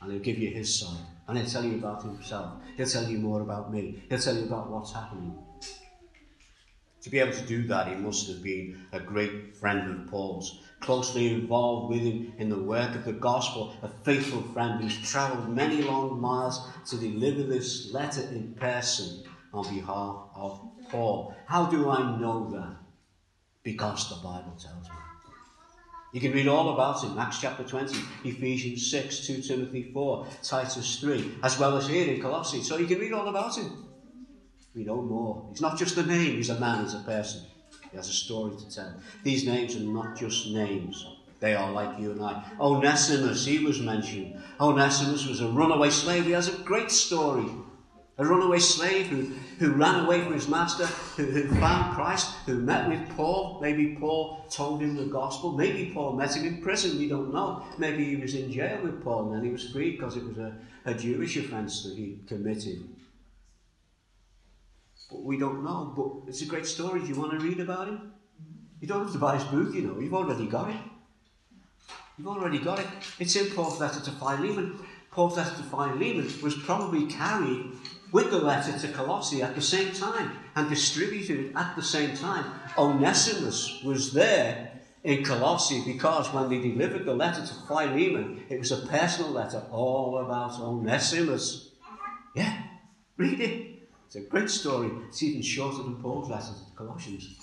And 0.00 0.12
he'll 0.12 0.20
give 0.20 0.38
you 0.38 0.50
his 0.50 0.78
side. 0.78 1.04
And 1.26 1.38
he'll 1.38 1.46
tell 1.46 1.64
you 1.64 1.74
about 1.74 2.02
himself. 2.02 2.54
He'll 2.76 2.86
tell 2.86 3.08
you 3.08 3.18
more 3.18 3.42
about 3.42 3.72
me. 3.72 4.02
He'll 4.08 4.18
tell 4.18 4.36
you 4.36 4.44
about 4.44 4.70
what's 4.70 4.92
happening. 4.92 5.36
To 7.02 7.10
be 7.10 7.20
able 7.20 7.32
to 7.32 7.46
do 7.46 7.66
that, 7.68 7.88
he 7.88 7.94
must 7.94 8.28
have 8.28 8.42
been 8.42 8.86
a 8.92 9.00
great 9.00 9.56
friend 9.56 9.88
of 9.90 10.10
Paul's, 10.10 10.60
closely 10.80 11.32
involved 11.32 11.90
with 11.90 12.02
him 12.02 12.32
in 12.38 12.48
the 12.48 12.58
work 12.58 12.94
of 12.94 13.04
the 13.04 13.12
gospel, 13.12 13.74
a 13.82 13.88
faithful 13.88 14.42
friend 14.42 14.80
who's 14.80 15.10
travelled 15.10 15.48
many 15.48 15.82
long 15.82 16.20
miles 16.20 16.68
to 16.90 16.96
deliver 16.96 17.44
this 17.44 17.92
letter 17.92 18.22
in 18.22 18.52
person 18.54 19.22
on 19.54 19.72
behalf 19.74 20.16
of 20.34 20.60
Paul. 20.90 21.36
How 21.46 21.66
do 21.66 21.88
I 21.88 22.18
know 22.18 22.50
that? 22.50 22.87
Because 23.68 24.08
the 24.08 24.14
Bible 24.14 24.56
tells 24.58 24.88
me. 24.88 24.96
You 26.14 26.22
can 26.22 26.32
read 26.32 26.48
all 26.48 26.72
about 26.72 27.04
him, 27.04 27.18
Acts 27.18 27.38
chapter 27.38 27.64
20, 27.64 27.98
Ephesians 28.24 28.90
6, 28.90 29.26
2 29.26 29.42
Timothy 29.42 29.90
4, 29.92 30.26
Titus 30.42 30.96
3, 31.00 31.32
as 31.42 31.58
well 31.58 31.76
as 31.76 31.86
here 31.86 32.10
in 32.10 32.18
Colossae. 32.18 32.62
So 32.62 32.78
you 32.78 32.86
can 32.86 32.98
read 32.98 33.12
all 33.12 33.28
about 33.28 33.58
him. 33.58 33.84
We 34.74 34.84
know 34.84 35.02
more. 35.02 35.44
He's 35.50 35.60
not 35.60 35.76
just 35.76 35.98
a 35.98 36.02
name, 36.02 36.36
he's 36.36 36.48
a 36.48 36.58
man, 36.58 36.82
he's 36.82 36.94
a 36.94 37.00
person. 37.00 37.42
He 37.90 37.98
has 37.98 38.08
a 38.08 38.12
story 38.12 38.56
to 38.56 38.74
tell. 38.74 38.94
These 39.22 39.44
names 39.44 39.76
are 39.76 39.80
not 39.80 40.16
just 40.16 40.46
names. 40.46 41.04
They 41.38 41.54
are 41.54 41.70
like 41.70 41.98
you 41.98 42.12
and 42.12 42.22
I. 42.22 42.42
Onesimus, 42.58 43.44
he 43.44 43.58
was 43.58 43.82
mentioned. 43.82 44.40
Onesimus 44.58 45.26
was 45.26 45.42
a 45.42 45.46
runaway 45.46 45.90
slave. 45.90 46.24
He 46.24 46.32
has 46.32 46.48
a 46.48 46.62
great 46.62 46.90
story. 46.90 47.50
A 48.20 48.24
runaway 48.24 48.58
slave 48.58 49.06
who, 49.06 49.32
who 49.60 49.72
ran 49.74 50.04
away 50.04 50.20
from 50.22 50.32
his 50.32 50.48
master, 50.48 50.86
who, 50.86 51.24
who 51.24 51.54
found 51.60 51.94
Christ, 51.94 52.34
who 52.46 52.58
met 52.58 52.88
with 52.88 53.08
Paul. 53.16 53.60
Maybe 53.62 53.94
Paul 53.94 54.44
told 54.50 54.80
him 54.82 54.96
the 54.96 55.04
gospel. 55.04 55.52
Maybe 55.52 55.92
Paul 55.94 56.14
met 56.14 56.34
him 56.34 56.44
in 56.44 56.60
prison. 56.60 56.98
We 56.98 57.08
don't 57.08 57.32
know. 57.32 57.62
Maybe 57.78 58.04
he 58.04 58.16
was 58.16 58.34
in 58.34 58.50
jail 58.50 58.80
with 58.82 59.04
Paul 59.04 59.26
and 59.26 59.36
then 59.36 59.44
he 59.44 59.50
was 59.50 59.70
freed 59.70 59.98
because 59.98 60.16
it 60.16 60.24
was 60.24 60.36
a, 60.38 60.52
a 60.84 60.94
Jewish 60.94 61.36
offence 61.36 61.84
that 61.84 61.96
he 61.96 62.18
committed. 62.26 62.88
But 65.10 65.22
we 65.22 65.38
don't 65.38 65.62
know. 65.64 65.92
But 65.96 66.28
it's 66.28 66.42
a 66.42 66.46
great 66.46 66.66
story. 66.66 67.00
Do 67.00 67.06
you 67.06 67.14
want 67.14 67.38
to 67.38 67.46
read 67.46 67.60
about 67.60 67.86
him? 67.86 68.12
You 68.80 68.88
don't 68.88 69.04
have 69.04 69.12
to 69.12 69.18
buy 69.18 69.36
his 69.36 69.44
book, 69.44 69.74
you 69.74 69.82
know. 69.82 69.98
You've 70.00 70.14
already 70.14 70.46
got 70.46 70.70
it. 70.70 70.76
You've 72.16 72.28
already 72.28 72.58
got 72.58 72.80
it. 72.80 72.86
It's 73.20 73.36
in 73.36 73.54
Paul's 73.54 73.78
letter 73.80 74.00
to 74.00 74.10
Philemon. 74.10 74.80
Paul's 75.12 75.36
letter 75.36 75.54
to 75.56 75.62
Philemon 75.62 76.28
was 76.42 76.54
probably 76.56 77.06
carried 77.06 77.72
with 78.12 78.30
the 78.30 78.38
letter 78.38 78.78
to 78.78 78.88
Colossae 78.88 79.42
at 79.42 79.54
the 79.54 79.62
same 79.62 79.92
time 79.92 80.32
and 80.56 80.68
distributed 80.68 81.52
at 81.54 81.76
the 81.76 81.82
same 81.82 82.16
time. 82.16 82.44
Onesimus 82.76 83.82
was 83.84 84.12
there 84.12 84.72
in 85.04 85.24
Colossae 85.24 85.82
because 85.84 86.32
when 86.32 86.48
they 86.48 86.60
delivered 86.60 87.04
the 87.04 87.14
letter 87.14 87.44
to 87.44 87.54
Philemon, 87.66 88.42
it 88.48 88.58
was 88.58 88.72
a 88.72 88.86
personal 88.86 89.30
letter 89.30 89.62
all 89.70 90.18
about 90.18 90.58
Onesimus. 90.60 91.70
Yeah, 92.34 92.62
read 93.16 93.40
it. 93.40 93.88
It's 94.06 94.16
a 94.16 94.20
great 94.20 94.48
story. 94.48 94.90
It's 95.08 95.22
even 95.22 95.42
shorter 95.42 95.82
than 95.82 95.96
Paul's 95.96 96.30
letter 96.30 96.46
to 96.46 96.70
the 96.70 96.76
Colossians. 96.76 97.36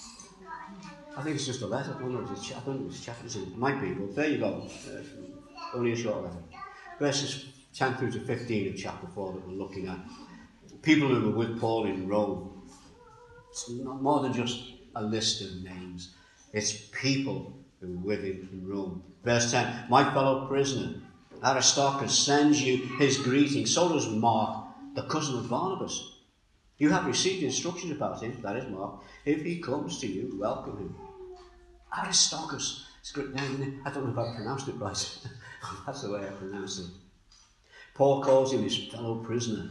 I 1.15 1.21
think 1.21 1.35
it's 1.35 1.45
just 1.45 1.61
a 1.61 1.67
letter. 1.67 1.95
Don't 1.99 2.31
it's 2.31 3.05
chapters 3.05 3.35
in 3.35 3.43
it. 3.43 3.57
might 3.57 3.79
be, 3.79 3.93
but 3.93 4.15
there 4.15 4.29
you 4.29 4.39
go. 4.39 4.67
Uh, 4.87 5.77
only 5.77 5.93
a 5.93 5.95
short 5.95 6.23
letter. 6.23 6.37
Verses 6.99 7.45
10 7.73 7.97
through 7.97 8.11
to 8.11 8.19
15 8.19 8.73
of 8.73 8.77
chapter 8.77 9.07
4 9.13 9.33
that 9.33 9.47
we're 9.47 9.53
looking 9.53 9.87
at 9.87 9.99
people 10.85 11.09
who 11.09 11.31
were 11.31 11.35
with 11.35 11.59
Paul 11.59 11.87
in 11.87 12.07
Rome. 12.07 12.61
It's 13.49 13.67
not 13.69 14.01
more 14.01 14.21
than 14.21 14.33
just 14.33 14.73
a 14.95 15.03
list 15.03 15.41
of 15.41 15.63
names. 15.63 16.13
It's 16.53 16.73
people 16.73 17.57
who 17.81 17.97
were 17.97 18.03
with 18.03 18.23
him 18.23 18.47
in 18.53 18.67
Rome. 18.67 19.03
Verse 19.23 19.51
10 19.51 19.85
My 19.89 20.03
fellow 20.13 20.47
prisoner, 20.47 21.01
Aristarchus, 21.43 22.17
sends 22.17 22.61
you 22.61 22.77
his 22.99 23.17
greeting. 23.17 23.65
So 23.65 23.91
does 23.91 24.07
Mark, 24.07 24.67
the 24.93 25.03
cousin 25.03 25.39
of 25.39 25.49
Barnabas. 25.49 26.11
You 26.77 26.89
have 26.89 27.07
received 27.07 27.41
instructions 27.41 27.93
about 27.93 28.21
him, 28.21 28.39
that 28.43 28.57
is 28.57 28.69
Mark. 28.69 29.01
If 29.25 29.41
he 29.41 29.59
comes 29.59 29.99
to 30.01 30.07
you, 30.07 30.37
welcome 30.39 30.77
him. 30.77 30.95
Aristarchus. 31.97 32.85
It's 32.99 33.11
a 33.11 33.13
great 33.13 33.33
name, 33.33 33.81
I 33.85 33.89
don't 33.89 34.05
know 34.05 34.21
if 34.21 34.29
I 34.29 34.35
pronounced 34.35 34.67
it 34.67 34.75
right. 34.75 35.19
That's 35.85 36.01
the 36.03 36.11
way 36.11 36.19
I 36.21 36.31
pronounce 36.31 36.79
it. 36.79 36.87
Paul 37.93 38.21
calls 38.21 38.51
him 38.51 38.63
his 38.63 38.77
fellow 38.87 39.23
prisoner. 39.23 39.69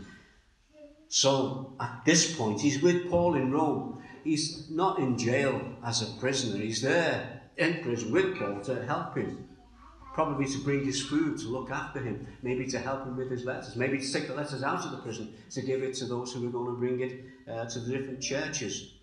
So 1.14 1.76
at 1.78 2.02
this 2.04 2.36
point, 2.36 2.60
he's 2.60 2.82
with 2.82 3.08
Paul 3.08 3.36
in 3.36 3.52
Rome. 3.52 4.02
He's 4.24 4.68
not 4.68 4.98
in 4.98 5.16
jail 5.16 5.62
as 5.84 6.02
a 6.02 6.12
prisoner, 6.18 6.58
he's 6.58 6.82
there 6.82 7.42
in 7.56 7.84
prison 7.84 8.10
with 8.10 8.36
Paul 8.36 8.60
to 8.62 8.84
help 8.84 9.16
him. 9.16 9.48
Probably 10.12 10.46
to 10.46 10.58
bring 10.64 10.84
his 10.84 11.00
food, 11.00 11.38
to 11.38 11.46
look 11.46 11.70
after 11.70 12.00
him, 12.02 12.26
maybe 12.42 12.66
to 12.66 12.80
help 12.80 13.06
him 13.06 13.16
with 13.16 13.30
his 13.30 13.44
letters, 13.44 13.76
maybe 13.76 13.98
to 13.98 14.12
take 14.12 14.26
the 14.26 14.34
letters 14.34 14.64
out 14.64 14.84
of 14.84 14.90
the 14.90 14.96
prison, 14.96 15.32
to 15.50 15.62
give 15.62 15.84
it 15.84 15.94
to 15.98 16.06
those 16.06 16.32
who 16.32 16.48
are 16.48 16.50
going 16.50 16.74
to 16.74 16.80
bring 16.80 16.98
it 16.98 17.24
uh, 17.48 17.64
to 17.66 17.78
the 17.78 17.96
different 17.96 18.20
churches. 18.20 18.94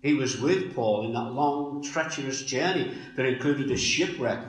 He 0.00 0.14
was 0.14 0.40
with 0.40 0.76
Paul 0.76 1.06
in 1.06 1.12
that 1.14 1.32
long, 1.32 1.82
treacherous 1.82 2.40
journey 2.42 2.96
that 3.16 3.26
included 3.26 3.68
a 3.72 3.76
shipwreck. 3.76 4.44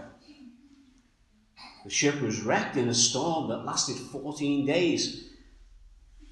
The 1.86 1.90
ship 1.90 2.22
was 2.22 2.42
wrecked 2.42 2.78
in 2.78 2.88
a 2.88 2.94
storm 2.94 3.50
that 3.50 3.66
lasted 3.66 3.96
14 3.96 4.68
days 4.68 5.25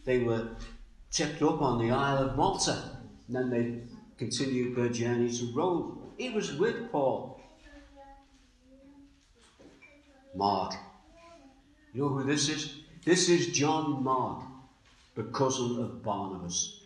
they 0.06 0.20
were 0.20 0.50
tipped 1.12 1.42
up 1.42 1.62
on 1.62 1.80
the 1.80 1.94
Isle 1.94 2.30
of 2.30 2.36
Malta. 2.36 2.98
And 3.28 3.36
then 3.36 3.50
they 3.50 3.82
continued 4.18 4.76
their 4.76 4.90
journey 4.90 5.32
to 5.32 5.54
Rome. 5.54 6.12
He 6.18 6.30
was 6.30 6.54
with 6.54 6.92
Paul. 6.92 7.40
Mark. 10.36 10.74
You 11.94 12.02
know 12.02 12.10
who 12.10 12.24
this 12.24 12.50
is? 12.50 12.76
This 13.06 13.30
is 13.30 13.48
John 13.48 14.04
Mark, 14.04 14.44
the 15.16 15.24
cousin 15.24 15.80
of 15.80 16.02
Barnabas. 16.02 16.80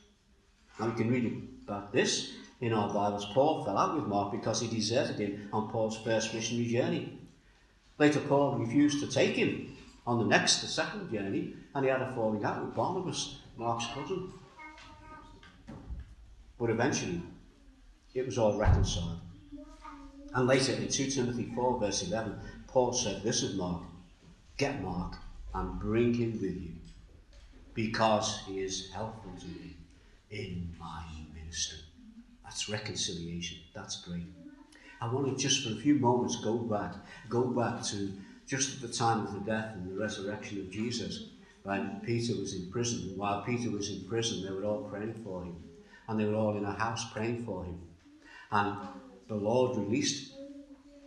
Now 0.79 0.87
we 0.87 0.95
can 0.95 1.09
read 1.09 1.47
about 1.65 1.93
this 1.93 2.33
in 2.59 2.73
our 2.73 2.93
Bibles. 2.93 3.25
Paul 3.33 3.63
fell 3.63 3.77
out 3.77 3.95
with 3.95 4.07
Mark 4.07 4.31
because 4.31 4.61
he 4.61 4.67
deserted 4.67 5.19
him 5.19 5.49
on 5.53 5.69
Paul's 5.69 5.97
first 5.97 6.33
missionary 6.33 6.67
journey. 6.67 7.19
Later, 7.97 8.19
Paul 8.19 8.57
refused 8.57 8.99
to 8.99 9.07
take 9.07 9.35
him 9.35 9.76
on 10.07 10.19
the 10.19 10.25
next, 10.25 10.61
the 10.61 10.67
second 10.67 11.11
journey, 11.11 11.53
and 11.75 11.83
he 11.83 11.91
had 11.91 12.01
a 12.01 12.11
falling 12.15 12.43
out 12.45 12.65
with 12.65 12.73
Barnabas, 12.73 13.39
Mark's 13.57 13.85
cousin. 13.93 14.31
But 16.57 16.69
eventually, 16.69 17.21
it 18.15 18.25
was 18.25 18.37
all 18.37 18.57
reconciled. 18.57 19.19
And 20.33 20.47
later, 20.47 20.71
in 20.73 20.87
2 20.87 21.11
Timothy 21.11 21.51
4, 21.53 21.79
verse 21.79 22.07
11, 22.07 22.39
Paul 22.67 22.93
said 22.93 23.21
this 23.21 23.43
is 23.43 23.55
Mark 23.55 23.83
Get 24.57 24.81
Mark 24.81 25.17
and 25.53 25.79
bring 25.79 26.13
him 26.13 26.31
with 26.33 26.55
you, 26.55 26.71
because 27.73 28.39
he 28.47 28.61
is 28.61 28.89
helpful 28.91 29.31
to 29.39 29.45
me 29.45 29.75
in 30.31 30.73
my 30.79 31.03
ministry. 31.35 31.79
That's 32.43 32.69
reconciliation. 32.69 33.57
That's 33.75 34.01
great. 34.01 34.23
I 35.01 35.13
want 35.13 35.27
to 35.27 35.35
just 35.35 35.63
for 35.63 35.73
a 35.73 35.81
few 35.81 35.95
moments 35.95 36.37
go 36.37 36.57
back, 36.57 36.93
go 37.29 37.43
back 37.43 37.83
to 37.83 38.11
just 38.47 38.75
at 38.75 38.81
the 38.81 38.95
time 38.95 39.27
of 39.27 39.33
the 39.33 39.39
death 39.41 39.75
and 39.75 39.89
the 39.89 39.99
resurrection 39.99 40.59
of 40.59 40.71
Jesus, 40.71 41.25
when 41.63 41.99
Peter 42.05 42.33
was 42.39 42.53
in 42.53 42.71
prison. 42.71 43.09
And 43.09 43.17
while 43.17 43.41
Peter 43.41 43.69
was 43.69 43.89
in 43.89 44.05
prison, 44.05 44.41
they 44.41 44.51
were 44.51 44.63
all 44.63 44.83
praying 44.83 45.15
for 45.23 45.43
him. 45.43 45.55
And 46.07 46.17
they 46.17 46.25
were 46.25 46.35
all 46.35 46.55
in 46.55 46.63
a 46.63 46.71
house 46.71 47.11
praying 47.11 47.43
for 47.43 47.65
him. 47.65 47.79
And 48.51 48.77
the 49.27 49.35
Lord 49.35 49.77
released 49.77 50.33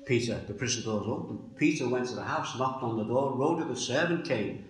Peter, 0.04 0.38
the 0.46 0.52
prison 0.52 0.82
doors 0.84 1.06
opened. 1.06 1.56
Peter 1.56 1.88
went 1.88 2.08
to 2.08 2.14
the 2.14 2.22
house, 2.22 2.58
knocked 2.58 2.82
on 2.82 2.98
the 2.98 3.04
door, 3.04 3.32
Rhoda, 3.36 3.64
the 3.64 3.76
servant, 3.76 4.26
came. 4.26 4.66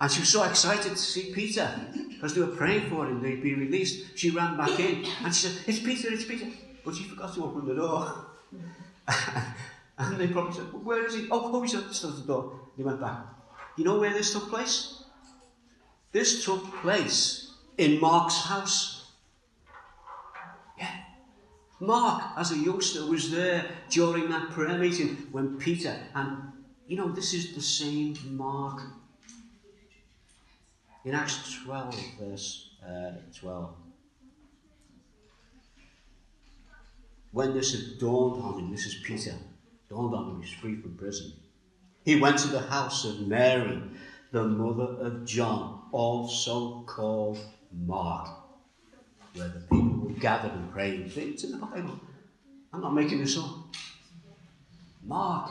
And 0.00 0.10
she 0.10 0.20
was 0.20 0.30
so 0.30 0.42
excited 0.44 0.90
to 0.92 0.96
see 0.96 1.32
Peter 1.32 1.70
because 2.08 2.34
they 2.34 2.40
were 2.40 2.56
praying 2.56 2.88
for 2.90 3.06
him, 3.06 3.22
they'd 3.22 3.42
be 3.42 3.54
released. 3.54 4.18
She 4.18 4.30
ran 4.30 4.56
back 4.56 4.80
in 4.80 5.04
and 5.22 5.34
she 5.34 5.48
said, 5.48 5.62
It's 5.66 5.80
Peter, 5.80 6.12
it's 6.12 6.24
Peter. 6.24 6.46
But 6.84 6.96
she 6.96 7.04
forgot 7.04 7.34
to 7.34 7.44
open 7.44 7.66
the 7.66 7.74
door. 7.74 8.26
And 10.00 10.16
they 10.18 10.28
probably 10.28 10.54
said, 10.54 10.72
well, 10.72 10.82
Where 10.82 11.06
is 11.06 11.14
he? 11.14 11.28
Oh, 11.30 11.50
oh, 11.52 11.62
he's 11.62 11.74
at 11.74 11.88
the 11.90 12.22
door. 12.26 12.60
He 12.76 12.82
went 12.82 13.00
back. 13.00 13.18
You 13.76 13.84
know 13.84 13.98
where 13.98 14.12
this 14.12 14.32
took 14.32 14.48
place? 14.48 15.02
This 16.12 16.44
took 16.44 16.64
place 16.82 17.52
in 17.78 18.00
Mark's 18.00 18.42
house. 18.46 19.12
Yeah. 20.78 20.90
Mark, 21.78 22.22
as 22.36 22.52
a 22.52 22.56
youngster, 22.58 23.06
was 23.06 23.30
there 23.30 23.64
during 23.88 24.28
that 24.30 24.50
prayer 24.50 24.78
meeting 24.78 25.28
when 25.30 25.56
Peter, 25.56 25.96
and 26.14 26.52
you 26.86 26.96
know, 26.96 27.08
this 27.08 27.32
is 27.32 27.54
the 27.54 27.62
same 27.62 28.16
Mark. 28.36 28.82
In 31.04 31.14
Acts 31.14 31.58
12, 31.64 31.96
verse 32.18 32.70
uh, 32.86 33.12
12. 33.38 33.74
when 37.32 37.54
this 37.54 37.72
had 37.72 37.98
dawned 37.98 38.42
on 38.42 38.58
him, 38.58 38.70
this 38.70 38.86
is 38.86 38.96
Peter, 39.04 39.34
dawned 39.90 40.14
on 40.14 40.40
he's 40.40 40.52
free 40.52 40.76
from 40.76 40.94
prison. 40.94 41.32
He 42.04 42.20
went 42.20 42.38
to 42.38 42.48
the 42.48 42.60
house 42.60 43.04
of 43.04 43.26
Mary, 43.26 43.82
the 44.30 44.44
mother 44.44 44.96
of 45.00 45.26
John, 45.26 45.82
also 45.90 46.82
called 46.82 47.38
Mark, 47.72 48.30
where 49.34 49.48
the 49.48 49.60
people 49.60 50.06
were 50.06 50.12
gathered 50.12 50.52
and 50.52 50.72
praying. 50.72 51.10
It's 51.14 51.44
in 51.44 51.52
the 51.52 51.58
Bible. 51.58 52.00
I'm 52.72 52.80
not 52.80 52.94
making 52.94 53.18
this 53.18 53.36
up. 53.36 53.50
Mark. 55.04 55.50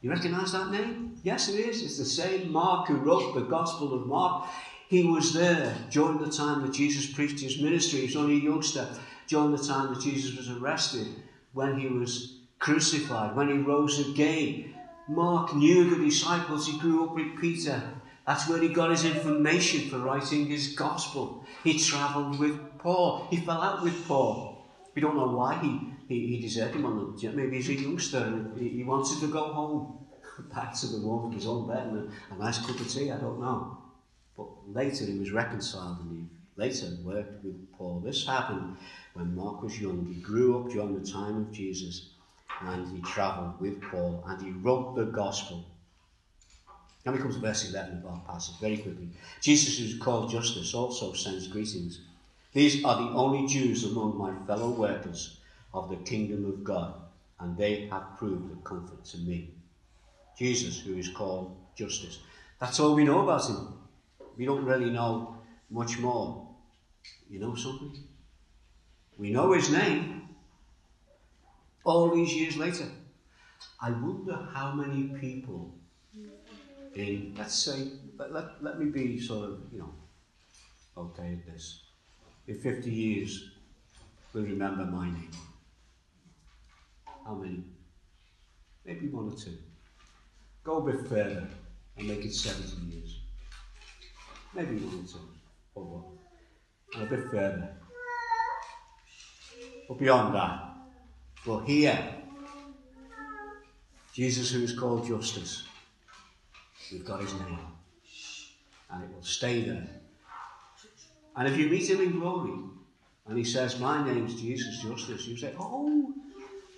You 0.00 0.10
recognize 0.10 0.52
that 0.52 0.70
name? 0.70 1.18
Yes, 1.22 1.48
it 1.48 1.58
is. 1.58 1.82
It's 1.82 1.98
the 1.98 2.04
same 2.04 2.50
Mark 2.50 2.88
who 2.88 2.96
wrote 2.96 3.34
the 3.34 3.42
Gospel 3.42 3.94
of 3.94 4.06
Mark. 4.06 4.48
He 4.88 5.04
was 5.04 5.34
there 5.34 5.76
during 5.90 6.18
the 6.18 6.30
time 6.30 6.62
that 6.62 6.72
Jesus 6.72 7.10
preached 7.10 7.40
his 7.40 7.60
ministry. 7.60 8.00
He 8.00 8.06
was 8.06 8.16
only 8.16 8.36
a 8.36 8.40
youngster 8.40 8.88
during 9.28 9.52
the 9.52 9.62
time 9.62 9.92
that 9.92 10.02
Jesus 10.02 10.36
was 10.36 10.50
arrested, 10.50 11.06
when 11.52 11.78
he 11.78 11.86
was 11.86 12.33
crucified, 12.64 13.36
when 13.36 13.48
he 13.48 13.58
rose 13.58 14.08
again. 14.08 14.74
Mark 15.06 15.54
knew 15.54 15.90
the 15.90 16.02
disciples. 16.02 16.66
He 16.66 16.78
grew 16.78 17.04
up 17.04 17.14
with 17.14 17.38
Peter. 17.38 17.82
That's 18.26 18.48
where 18.48 18.62
he 18.62 18.70
got 18.70 18.90
his 18.90 19.04
information 19.04 19.90
for 19.90 19.98
writing 19.98 20.46
his 20.46 20.68
gospel. 20.68 21.44
He 21.62 21.78
travelled 21.78 22.38
with 22.38 22.58
Paul. 22.78 23.26
He 23.28 23.36
fell 23.36 23.60
out 23.60 23.82
with 23.82 24.08
Paul. 24.08 24.66
We 24.94 25.02
don't 25.02 25.14
know 25.14 25.36
why 25.36 25.58
he, 25.58 25.92
he, 26.08 26.26
he 26.28 26.40
deserted 26.40 26.76
him 26.76 26.86
on 26.86 26.96
the. 27.20 27.32
Maybe 27.32 27.56
he's 27.56 27.68
a 27.68 27.74
youngster 27.74 28.18
and 28.18 28.58
he, 28.58 28.70
he 28.70 28.82
wanted 28.82 29.20
to 29.20 29.26
go 29.26 29.52
home, 29.52 30.06
back 30.54 30.74
to 30.76 30.86
the 30.86 31.06
warmth 31.06 31.26
of 31.26 31.34
his 31.34 31.46
own 31.46 31.68
bed 31.68 31.86
and 31.88 31.98
a, 31.98 32.34
a 32.34 32.38
nice 32.38 32.58
cup 32.60 32.80
of 32.80 32.88
tea. 32.88 33.10
I 33.10 33.18
don't 33.18 33.42
know. 33.42 33.76
But 34.38 34.48
later 34.72 35.04
he 35.04 35.18
was 35.18 35.32
reconciled 35.32 35.98
and 36.00 36.10
he 36.16 36.24
later 36.56 36.86
worked 37.02 37.44
with 37.44 37.70
Paul. 37.72 38.00
This 38.00 38.26
happened 38.26 38.78
when 39.12 39.36
Mark 39.36 39.62
was 39.62 39.78
young. 39.78 40.06
He 40.06 40.22
grew 40.22 40.58
up 40.58 40.70
during 40.70 40.98
the 40.98 41.06
time 41.06 41.36
of 41.36 41.52
Jesus 41.52 42.13
and 42.60 42.88
he 42.94 43.02
travelled 43.02 43.60
with 43.60 43.80
Paul 43.82 44.22
and 44.26 44.42
he 44.42 44.50
wrote 44.50 44.96
the 44.96 45.04
gospel. 45.04 45.64
Now 47.04 47.12
we 47.12 47.18
come 47.18 47.32
to 47.32 47.38
verse 47.38 47.68
11 47.68 47.98
of 47.98 48.06
our 48.06 48.22
passage 48.26 48.58
very 48.60 48.78
quickly. 48.78 49.08
Jesus, 49.40 49.78
who 49.78 49.84
is 49.84 49.98
called 49.98 50.30
Justus, 50.30 50.72
also 50.74 51.12
sends 51.12 51.48
greetings. 51.48 52.00
These 52.52 52.84
are 52.84 52.96
the 52.96 53.10
only 53.10 53.46
Jews 53.46 53.84
among 53.84 54.16
my 54.16 54.32
fellow 54.46 54.70
workers 54.70 55.36
of 55.74 55.90
the 55.90 55.96
kingdom 55.96 56.46
of 56.46 56.64
God, 56.64 56.94
and 57.40 57.56
they 57.56 57.88
have 57.90 58.16
proved 58.16 58.50
a 58.52 58.68
comfort 58.68 59.04
to 59.06 59.18
me. 59.18 59.50
Jesus, 60.38 60.80
who 60.80 60.96
is 60.96 61.08
called 61.08 61.54
Justus. 61.74 62.20
That's 62.60 62.80
all 62.80 62.94
we 62.94 63.04
know 63.04 63.22
about 63.22 63.48
him. 63.48 63.74
We 64.36 64.46
don't 64.46 64.64
really 64.64 64.90
know 64.90 65.36
much 65.70 65.98
more. 65.98 66.48
You 67.28 67.40
know 67.40 67.54
something? 67.54 67.92
We 69.18 69.30
know 69.30 69.52
his 69.52 69.70
name 69.70 70.23
all 71.84 72.14
these 72.14 72.34
years 72.34 72.56
later. 72.56 72.86
I 73.80 73.90
wonder 73.90 74.48
how 74.52 74.72
many 74.72 75.08
people 75.18 75.74
in, 76.94 77.34
let's 77.36 77.54
say, 77.54 77.88
let, 78.16 78.32
let, 78.32 78.62
let 78.62 78.78
me 78.78 78.86
be 78.86 79.20
sort 79.20 79.50
of, 79.50 79.60
you 79.72 79.80
know, 79.80 79.94
okay 80.96 81.32
at 81.32 81.46
this. 81.46 81.82
In 82.46 82.58
50 82.58 82.90
years, 82.90 83.50
will 84.32 84.42
remember 84.42 84.84
my 84.84 85.06
name. 85.06 85.30
How 87.24 87.34
many? 87.34 87.64
Maybe 88.84 89.08
one 89.08 89.32
or 89.32 89.36
two. 89.36 89.56
Go 90.62 90.78
a 90.78 90.92
bit 90.92 91.08
further 91.08 91.48
and 91.96 92.08
make 92.08 92.24
it 92.24 92.34
70 92.34 92.94
years. 92.94 93.20
Maybe 94.54 94.76
one 94.76 95.04
or 95.04 95.08
two. 95.08 95.18
Or. 95.74 96.04
And 96.94 97.02
a 97.04 97.06
bit 97.06 97.30
further. 97.30 97.76
But 99.88 99.98
beyond 99.98 100.34
that, 100.34 100.73
well, 101.46 101.60
here, 101.60 101.98
um, 102.00 103.12
Jesus, 104.12 104.50
who 104.50 104.62
is 104.62 104.78
called 104.78 105.06
Justus, 105.06 105.64
we've 106.90 107.04
got 107.04 107.20
his 107.20 107.34
name, 107.34 107.58
and 108.90 109.04
it 109.04 109.14
will 109.14 109.22
stay 109.22 109.62
there. 109.62 109.86
And 111.36 111.48
if 111.48 111.58
you 111.58 111.68
meet 111.68 111.90
him 111.90 112.00
in 112.00 112.18
glory, 112.18 112.52
and 113.26 113.36
he 113.36 113.44
says, 113.44 113.78
My 113.78 114.04
name's 114.06 114.40
Jesus 114.40 114.82
Justus, 114.82 115.26
you 115.26 115.36
say, 115.36 115.52
Oh, 115.58 116.12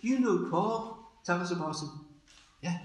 you 0.01 0.19
know 0.19 0.49
Paul. 0.51 0.99
Tell 1.25 1.41
us 1.41 1.51
about 1.51 1.81
him. 1.81 2.07
Yeah. 2.63 2.79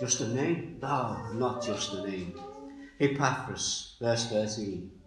Just 0.00 0.20
a 0.20 0.28
name? 0.28 0.78
No, 0.80 1.32
not 1.34 1.62
just 1.62 1.92
a 1.92 2.06
name. 2.06 2.38
Epaphras, 2.98 3.96
verse 4.00 4.28
13 4.28 5.01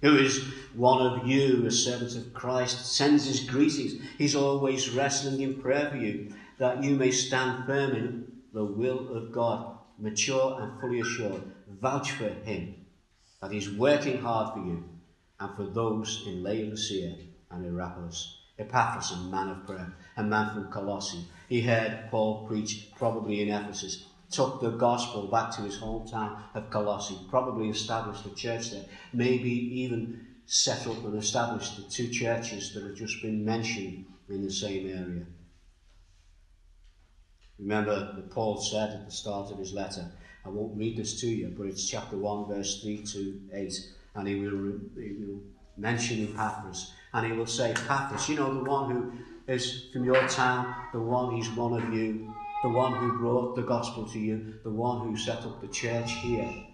who 0.00 0.16
is 0.16 0.44
one 0.74 1.00
of 1.00 1.26
you, 1.26 1.66
a 1.66 1.70
servant 1.70 2.16
of 2.16 2.32
Christ, 2.32 2.94
sends 2.94 3.26
his 3.26 3.40
greetings. 3.40 4.02
He's 4.18 4.34
always 4.34 4.90
wrestling 4.90 5.40
in 5.40 5.60
prayer 5.60 5.90
for 5.90 5.96
you, 5.96 6.32
that 6.58 6.82
you 6.82 6.96
may 6.96 7.10
stand 7.10 7.66
firm 7.66 7.92
in 7.92 8.26
the 8.52 8.64
will 8.64 9.16
of 9.16 9.32
God, 9.32 9.78
mature 9.98 10.60
and 10.60 10.80
fully 10.80 11.00
assured. 11.00 11.42
Vouch 11.68 12.12
for 12.12 12.28
him, 12.28 12.86
that 13.40 13.52
he's 13.52 13.70
working 13.70 14.18
hard 14.18 14.54
for 14.54 14.60
you, 14.60 14.84
and 15.38 15.56
for 15.56 15.64
those 15.64 16.24
in 16.26 16.42
Laodicea 16.42 17.16
and 17.50 17.64
Hierapolis. 17.64 18.36
Epaphras, 18.58 19.12
a 19.12 19.16
man 19.16 19.48
of 19.48 19.66
prayer, 19.66 19.92
a 20.16 20.22
man 20.22 20.52
from 20.52 20.70
Colossae. 20.70 21.24
He 21.48 21.62
heard 21.62 22.08
Paul 22.10 22.46
preach, 22.46 22.88
probably 22.94 23.40
in 23.40 23.48
Ephesus 23.48 24.04
took 24.30 24.60
the 24.60 24.70
gospel 24.70 25.26
back 25.26 25.50
to 25.52 25.62
his 25.62 25.78
hometown 25.78 26.38
of 26.54 26.70
Colossae, 26.70 27.18
probably 27.28 27.68
established 27.68 28.24
a 28.26 28.34
church 28.34 28.70
there, 28.70 28.84
maybe 29.12 29.50
even 29.50 30.26
set 30.46 30.86
up 30.86 31.04
and 31.04 31.16
established 31.16 31.76
the 31.76 31.82
two 31.82 32.08
churches 32.08 32.72
that 32.72 32.82
have 32.82 32.94
just 32.94 33.20
been 33.22 33.44
mentioned 33.44 34.04
in 34.28 34.42
the 34.42 34.50
same 34.50 34.88
area. 34.88 35.24
Remember 37.58 38.14
that 38.14 38.30
Paul 38.30 38.56
said 38.56 38.90
at 38.90 39.04
the 39.04 39.10
start 39.10 39.50
of 39.50 39.58
his 39.58 39.72
letter, 39.72 40.10
I 40.44 40.48
won't 40.48 40.76
read 40.76 40.96
this 40.96 41.20
to 41.20 41.28
you, 41.28 41.52
but 41.56 41.66
it's 41.66 41.88
chapter 41.88 42.16
1, 42.16 42.48
verse 42.48 42.80
3 42.80 43.02
to 43.02 43.40
8, 43.52 43.72
and 44.14 44.28
he 44.28 44.36
will, 44.36 44.78
he 44.96 45.12
will 45.18 45.40
mention 45.76 46.32
Epaphras, 46.32 46.92
and 47.12 47.26
he 47.26 47.32
will 47.32 47.46
say, 47.46 47.72
Epaphras, 47.72 48.28
you 48.28 48.36
know, 48.36 48.54
the 48.54 48.64
one 48.64 48.90
who 48.90 49.12
is 49.52 49.88
from 49.92 50.04
your 50.04 50.26
town, 50.28 50.74
the 50.92 51.00
one, 51.00 51.34
he's 51.34 51.50
one 51.50 51.74
of 51.74 51.92
you, 51.92 52.32
the 52.62 52.68
one 52.68 52.92
who 52.92 53.18
brought 53.18 53.56
the 53.56 53.62
gospel 53.62 54.06
to 54.06 54.18
you, 54.18 54.54
the 54.62 54.70
one 54.70 55.08
who 55.08 55.16
set 55.16 55.38
up 55.44 55.60
the 55.60 55.68
church 55.68 56.12
here. 56.12 56.66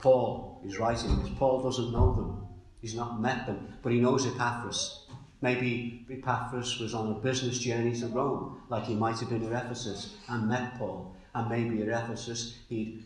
Paul 0.00 0.62
is 0.64 0.78
writing 0.78 1.20
this. 1.22 1.30
Paul 1.38 1.62
doesn't 1.62 1.92
know 1.92 2.14
them. 2.14 2.46
He's 2.80 2.94
not 2.94 3.20
met 3.20 3.46
them, 3.46 3.74
but 3.82 3.92
he 3.92 4.00
knows 4.00 4.26
Epaphras. 4.26 5.06
Maybe 5.40 6.06
Epaphras 6.10 6.78
was 6.78 6.94
on 6.94 7.12
a 7.12 7.20
business 7.20 7.58
journey 7.58 7.94
to 8.00 8.06
Rome, 8.06 8.62
like 8.68 8.84
he 8.84 8.94
might 8.94 9.18
have 9.18 9.28
been 9.28 9.52
at 9.52 9.64
Ephesus, 9.66 10.16
and 10.28 10.48
met 10.48 10.78
Paul. 10.78 11.14
And 11.34 11.50
maybe 11.50 11.82
at 11.82 12.04
Ephesus 12.04 12.56
he'd 12.68 13.04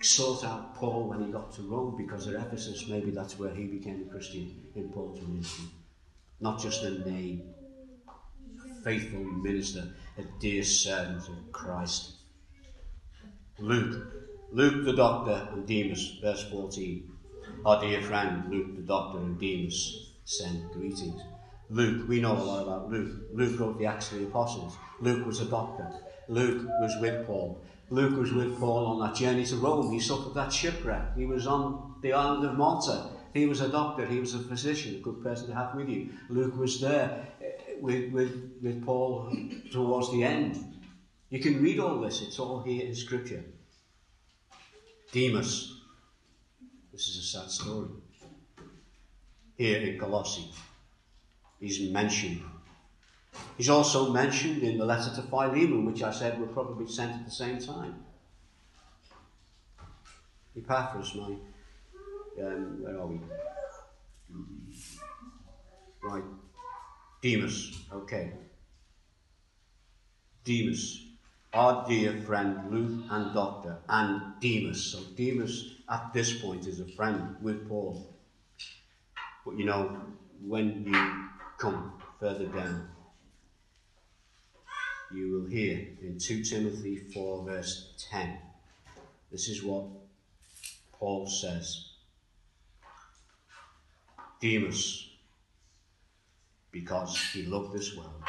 sought 0.00 0.44
out 0.44 0.76
Paul 0.76 1.08
when 1.08 1.24
he 1.24 1.32
got 1.32 1.52
to 1.54 1.62
Rome, 1.62 1.96
because 1.96 2.28
at 2.28 2.34
Ephesus 2.34 2.86
maybe 2.88 3.10
that's 3.10 3.38
where 3.38 3.54
he 3.54 3.64
became 3.64 4.06
a 4.06 4.10
Christian 4.10 4.62
in 4.76 4.90
Paul's 4.90 5.20
ministry. 5.26 5.64
Not 6.40 6.60
just 6.60 6.84
a 6.84 6.90
name, 7.08 7.42
faithful 8.84 9.20
minister, 9.20 9.88
dear 10.40 10.62
servant 10.62 11.28
of 11.28 11.52
Christ. 11.52 12.12
Luke, 13.58 14.12
Luke 14.52 14.84
the 14.84 14.92
doctor 14.92 15.48
and 15.52 15.66
Demas, 15.66 16.18
verse 16.22 16.44
14. 16.50 17.10
Our 17.66 17.80
dear 17.80 18.02
friend 18.02 18.50
Luke 18.50 18.76
the 18.76 18.82
doctor 18.82 19.18
and 19.18 19.38
Demas 19.38 20.12
send 20.24 20.70
greetings. 20.72 21.20
Luke, 21.70 22.08
we 22.08 22.20
know 22.20 22.32
a 22.32 22.42
lot 22.42 22.62
about 22.62 22.90
Luke. 22.90 23.12
Luke 23.32 23.60
wrote 23.60 23.78
the 23.78 23.86
Acts 23.86 24.12
of 24.12 24.20
the 24.20 24.26
Apostles. 24.26 24.76
Luke 25.00 25.26
was 25.26 25.40
a 25.40 25.44
doctor. 25.44 25.86
Luke 26.28 26.66
was 26.80 26.96
with 27.00 27.26
Paul. 27.26 27.60
Luke 27.90 28.18
was 28.18 28.32
with 28.32 28.58
Paul 28.58 28.86
on 28.86 29.00
that 29.00 29.16
journey 29.16 29.44
to 29.46 29.56
Rome. 29.56 29.92
He 29.92 30.00
suffered 30.00 30.34
that 30.34 30.52
shipwreck. 30.52 31.16
He 31.16 31.26
was 31.26 31.46
on 31.46 31.94
the 32.02 32.12
island 32.12 32.44
of 32.44 32.56
Malta. 32.56 33.10
He 33.34 33.46
was 33.46 33.60
a 33.60 33.68
doctor. 33.68 34.06
He 34.06 34.18
was 34.18 34.34
a 34.34 34.38
physician, 34.38 34.96
a 34.96 34.98
good 34.98 35.22
person 35.22 35.48
to 35.48 35.54
have 35.54 35.74
with 35.74 35.88
you. 35.88 36.10
Luke 36.28 36.56
was 36.56 36.80
there 36.80 37.26
with, 37.80 38.12
with, 38.12 38.52
with 38.62 38.84
Paul 38.84 39.32
towards 39.72 40.10
the 40.12 40.24
end. 40.24 40.56
You 41.30 41.40
can 41.40 41.62
read 41.62 41.78
all 41.78 42.00
this, 42.00 42.22
it's 42.22 42.38
all 42.38 42.62
here 42.62 42.86
in 42.86 42.94
Scripture. 42.94 43.44
Demas, 45.12 45.80
this 46.92 47.08
is 47.08 47.18
a 47.18 47.22
sad 47.22 47.50
story. 47.50 47.88
Here 49.56 49.80
in 49.80 49.98
Colossae, 49.98 50.50
he's 51.58 51.90
mentioned. 51.90 52.42
He's 53.56 53.68
also 53.68 54.12
mentioned 54.12 54.62
in 54.62 54.78
the 54.78 54.84
letter 54.84 55.14
to 55.16 55.22
Philemon, 55.22 55.84
which 55.84 56.02
I 56.02 56.12
said 56.12 56.40
were 56.40 56.46
probably 56.46 56.86
sent 56.86 57.12
at 57.12 57.24
the 57.24 57.30
same 57.30 57.58
time. 57.58 58.04
Epaphras, 60.56 61.14
my, 61.14 61.36
um, 62.44 62.82
where 62.82 62.98
are 62.98 63.06
we? 63.06 63.20
Right, 66.02 66.24
Demas, 67.20 67.72
okay. 67.92 68.32
Demas, 70.44 71.04
our 71.52 71.86
dear 71.88 72.12
friend 72.22 72.70
Luke 72.70 73.06
and 73.10 73.34
Doctor, 73.34 73.78
and 73.88 74.34
Demas. 74.40 74.84
So 74.84 75.00
Demas 75.16 75.74
at 75.90 76.12
this 76.12 76.40
point 76.40 76.66
is 76.66 76.80
a 76.80 76.86
friend 76.86 77.36
with 77.40 77.68
Paul. 77.68 78.06
But 79.44 79.58
you 79.58 79.64
know, 79.64 80.00
when 80.46 80.84
you 80.86 81.28
come 81.58 81.92
further 82.20 82.46
down, 82.46 82.88
you 85.12 85.32
will 85.32 85.46
hear 85.46 85.88
in 86.02 86.18
2 86.18 86.44
Timothy 86.44 86.98
4, 86.98 87.44
verse 87.44 88.06
10. 88.10 88.38
This 89.32 89.48
is 89.48 89.62
what 89.62 89.84
Paul 90.92 91.26
says 91.26 91.88
Demas, 94.40 95.07
because 96.70 97.16
he 97.32 97.42
loved 97.44 97.72
this 97.76 97.96
world, 97.96 98.22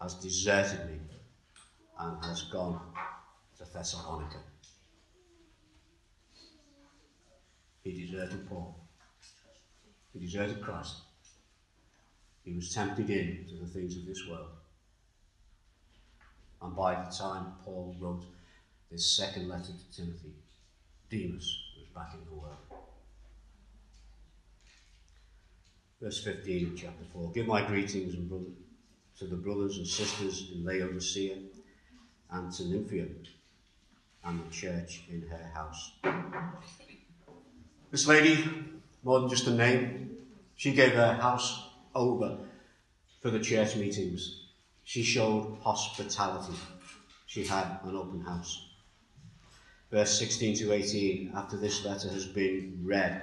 has 0.00 0.14
deserted 0.14 0.86
me 0.86 0.98
and 1.98 2.24
has 2.24 2.42
gone 2.42 2.80
to 3.58 3.64
Thessalonica. 3.72 4.38
He 7.82 8.06
deserted 8.06 8.48
Paul. 8.48 8.76
He 10.12 10.20
deserted 10.20 10.60
Christ. 10.60 10.96
He 12.44 12.52
was 12.52 12.74
tempted 12.74 13.08
in 13.10 13.46
to 13.48 13.56
the 13.56 13.66
things 13.66 13.96
of 13.96 14.06
this 14.06 14.26
world. 14.28 14.48
And 16.62 16.76
by 16.76 16.94
the 16.94 17.10
time 17.10 17.54
Paul 17.64 17.96
wrote 18.00 18.24
this 18.90 19.16
second 19.16 19.48
letter 19.48 19.72
to 19.72 19.96
Timothy, 19.96 20.34
Demas 21.10 21.62
was 21.78 21.86
back 21.94 22.14
in 22.14 22.24
the 22.24 22.40
world. 22.40 22.79
Verse 26.00 26.24
15 26.24 26.68
of 26.68 26.76
chapter 26.76 27.04
4 27.12 27.30
Give 27.32 27.46
my 27.46 27.66
greetings 27.66 28.14
and 28.14 28.28
brother, 28.28 28.44
to 29.18 29.26
the 29.26 29.36
brothers 29.36 29.76
and 29.76 29.86
sisters 29.86 30.50
in 30.54 30.64
Laodicea 30.64 31.36
and 32.30 32.50
to 32.52 32.62
Nymphaea 32.62 33.08
and 34.24 34.40
the 34.40 34.50
church 34.50 35.02
in 35.10 35.26
her 35.28 35.50
house. 35.52 35.92
This 37.90 38.06
lady, 38.06 38.48
more 39.02 39.20
than 39.20 39.28
just 39.28 39.46
a 39.46 39.50
name, 39.50 40.16
she 40.56 40.72
gave 40.72 40.92
her 40.92 41.14
house 41.14 41.68
over 41.94 42.38
for 43.20 43.30
the 43.30 43.40
church 43.40 43.76
meetings. 43.76 44.44
She 44.84 45.02
showed 45.02 45.58
hospitality. 45.60 46.56
She 47.26 47.44
had 47.44 47.78
an 47.84 47.94
open 47.94 48.22
house. 48.22 48.68
Verse 49.90 50.18
16 50.18 50.56
to 50.58 50.72
18 50.72 51.32
After 51.36 51.58
this 51.58 51.84
letter 51.84 52.08
has 52.08 52.24
been 52.24 52.80
read, 52.84 53.22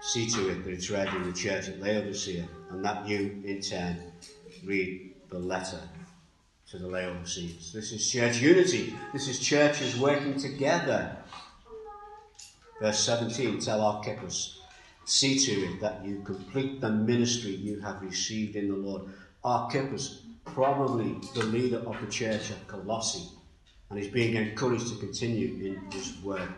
see 0.00 0.28
to 0.28 0.50
it 0.50 0.64
that 0.64 0.72
it's 0.72 0.90
read 0.90 1.12
in 1.14 1.24
the 1.24 1.32
church 1.32 1.68
at 1.68 1.80
Laodicea, 1.80 2.46
and 2.70 2.84
that 2.84 3.06
you, 3.06 3.42
in 3.44 3.60
turn, 3.60 3.96
read 4.64 5.14
the 5.30 5.38
letter 5.38 5.80
to 6.70 6.78
the 6.78 6.86
Laodiceans. 6.86 7.72
This 7.72 7.92
is 7.92 8.10
church 8.10 8.38
unity. 8.40 8.94
This 9.12 9.28
is 9.28 9.38
churches 9.38 9.98
working 9.98 10.38
together. 10.38 11.16
Verse 12.80 12.98
17 13.00 13.60
Tell 13.60 13.80
Archippus, 13.80 14.60
see 15.04 15.38
to 15.38 15.52
it 15.52 15.80
that 15.80 16.04
you 16.04 16.22
complete 16.24 16.80
the 16.80 16.90
ministry 16.90 17.52
you 17.52 17.80
have 17.80 18.02
received 18.02 18.56
in 18.56 18.68
the 18.68 18.76
Lord. 18.76 19.02
Archippus, 19.44 20.22
probably 20.44 21.16
the 21.34 21.44
leader 21.44 21.78
of 21.78 21.96
the 22.00 22.10
church 22.10 22.50
at 22.50 22.66
Colossae, 22.66 23.28
and 23.88 23.98
he's 23.98 24.08
being 24.08 24.34
encouraged 24.34 24.88
to 24.88 24.96
continue 24.96 25.64
in 25.64 25.90
his 25.92 26.20
work. 26.22 26.50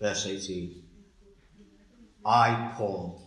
Verse 0.00 0.26
18 0.26 0.83
I, 2.24 2.72
Paul, 2.76 3.20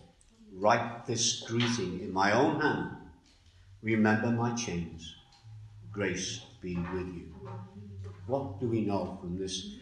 write 0.52 1.06
this 1.06 1.42
greeting 1.42 2.00
in 2.00 2.12
my 2.12 2.32
own 2.32 2.60
hand. 2.60 2.98
Remember 3.84 4.32
my 4.32 4.56
chains. 4.56 5.16
Grace 5.92 6.42
be 6.62 6.76
with 6.76 7.08
you. 7.14 7.28
What 8.26 8.60
do 8.60 8.68
we 8.68 8.82
know 8.82 9.18
from 9.22 9.38
this 9.38 9.76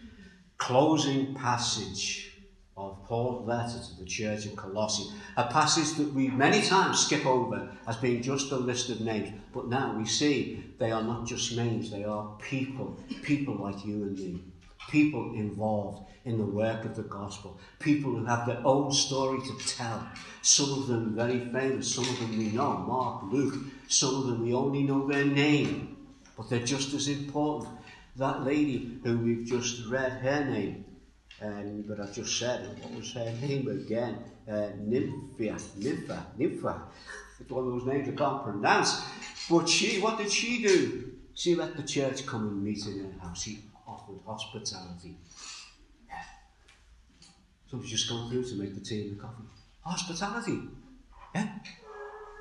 closing 0.58 1.34
passage 1.34 2.34
of 2.76 3.02
Paul's 3.06 3.48
letter 3.48 3.80
to 3.80 4.00
the 4.00 4.06
church 4.06 4.46
of 4.46 4.58
Colossae? 4.58 5.12
A 5.38 5.46
passage 5.46 5.98
that 5.98 6.14
we 6.14 6.28
many 6.28 6.62
times 6.62 7.06
skip 7.06 7.26
over 7.26 7.72
as 7.88 7.96
being 7.98 8.22
just 8.22 8.52
a 8.52 8.58
list 8.58 8.90
of 8.90 9.00
names, 9.00 9.30
but 9.54 9.70
now 9.70 9.98
we 9.98 10.06
see 10.06 10.64
they 10.78 10.92
are 10.92 11.04
not 11.04 11.26
just 11.26 11.56
names, 11.56 11.90
they 11.90 12.04
are 12.04 12.38
people, 12.40 12.98
people 13.24 13.56
like 13.56 13.86
you 13.86 14.04
and 14.04 14.20
me, 14.20 14.44
people 14.90 15.34
involved 15.34 16.08
in 16.26 16.38
the 16.38 16.46
work 16.46 16.86
of 16.86 16.96
the 16.96 17.04
gospel. 17.04 17.60
People 17.80 18.12
who 18.12 18.26
have 18.26 18.46
their 18.46 18.62
own 18.66 18.92
story 18.92 19.40
to 19.40 19.68
tell. 19.68 20.08
Some 20.42 20.72
of 20.74 20.88
them 20.88 21.16
very 21.16 21.40
famous, 21.40 21.94
some 21.94 22.04
of 22.04 22.20
them 22.20 22.38
we 22.38 22.50
know, 22.50 22.78
Mark, 22.78 23.24
Luke. 23.32 23.56
Some 23.88 24.16
of 24.16 24.28
them 24.28 24.44
we 24.44 24.54
only 24.54 24.84
know 24.84 25.08
their 25.08 25.26
name, 25.26 25.98
but 26.36 26.50
they're 26.50 26.66
just 26.66 26.94
as 26.94 27.08
important. 27.08 27.70
That 28.16 28.44
lady 28.44 29.00
who 29.04 29.20
we've 29.20 29.46
just 29.46 29.86
read 29.88 30.14
her 30.14 30.46
name, 30.46 30.86
um, 31.42 31.84
but 31.88 32.00
I've 32.00 32.14
just 32.14 32.40
said, 32.40 32.66
what 32.82 32.96
was 32.96 33.14
her 33.14 33.32
name 33.42 33.68
again? 33.68 34.18
Uh, 34.50 34.70
Nympha, 34.80 35.58
Nympha, 35.78 36.26
Nympha. 36.38 36.82
It's 37.40 37.52
one 37.52 37.66
of 37.66 37.72
those 37.72 37.86
names 37.86 38.08
I 38.08 38.14
can't 38.14 38.44
pronounce. 38.44 39.02
But 39.50 39.68
she, 39.68 40.00
what 40.00 40.18
did 40.18 40.32
she 40.32 40.64
do? 40.64 41.05
She 41.36 41.54
let 41.54 41.76
the 41.76 41.84
church 41.84 42.26
come 42.26 42.48
and 42.48 42.64
meet 42.64 42.86
in 42.88 43.00
her 43.00 43.20
house. 43.20 43.44
She 43.44 43.60
offered 43.86 44.22
hospitality. 44.26 45.18
Somebody's 47.70 47.92
just 47.92 48.10
gone 48.10 48.30
through 48.30 48.46
to 48.46 48.56
make 48.56 48.74
the 48.74 48.80
tea 48.80 49.02
and 49.02 49.18
the 49.18 49.22
coffee. 49.22 49.44
Hospitality. 49.82 50.60
Yeah? 51.36 51.50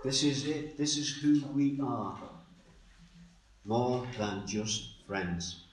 This 0.04 0.22
is 0.22 0.46
it. 0.46 0.78
This 0.78 0.96
is 0.96 1.16
who 1.16 1.44
we 1.54 1.80
are. 1.82 2.16
More 3.64 4.06
than 4.16 4.46
just 4.46 5.06
friends. 5.06 5.64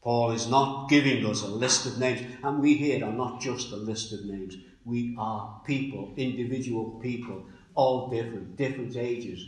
Paul 0.00 0.30
is 0.30 0.48
not 0.48 0.88
giving 0.88 1.26
us 1.26 1.42
a 1.42 1.48
list 1.48 1.84
of 1.84 1.98
names, 1.98 2.22
and 2.42 2.60
we 2.60 2.74
here 2.74 3.04
are 3.04 3.12
not 3.12 3.40
just 3.40 3.72
a 3.72 3.76
list 3.76 4.12
of 4.12 4.24
names. 4.24 4.56
We 4.84 5.14
are 5.18 5.60
people, 5.66 6.14
individual 6.16 6.98
people, 7.02 7.44
all 7.74 8.08
different, 8.08 8.56
different 8.56 8.96
ages, 8.96 9.44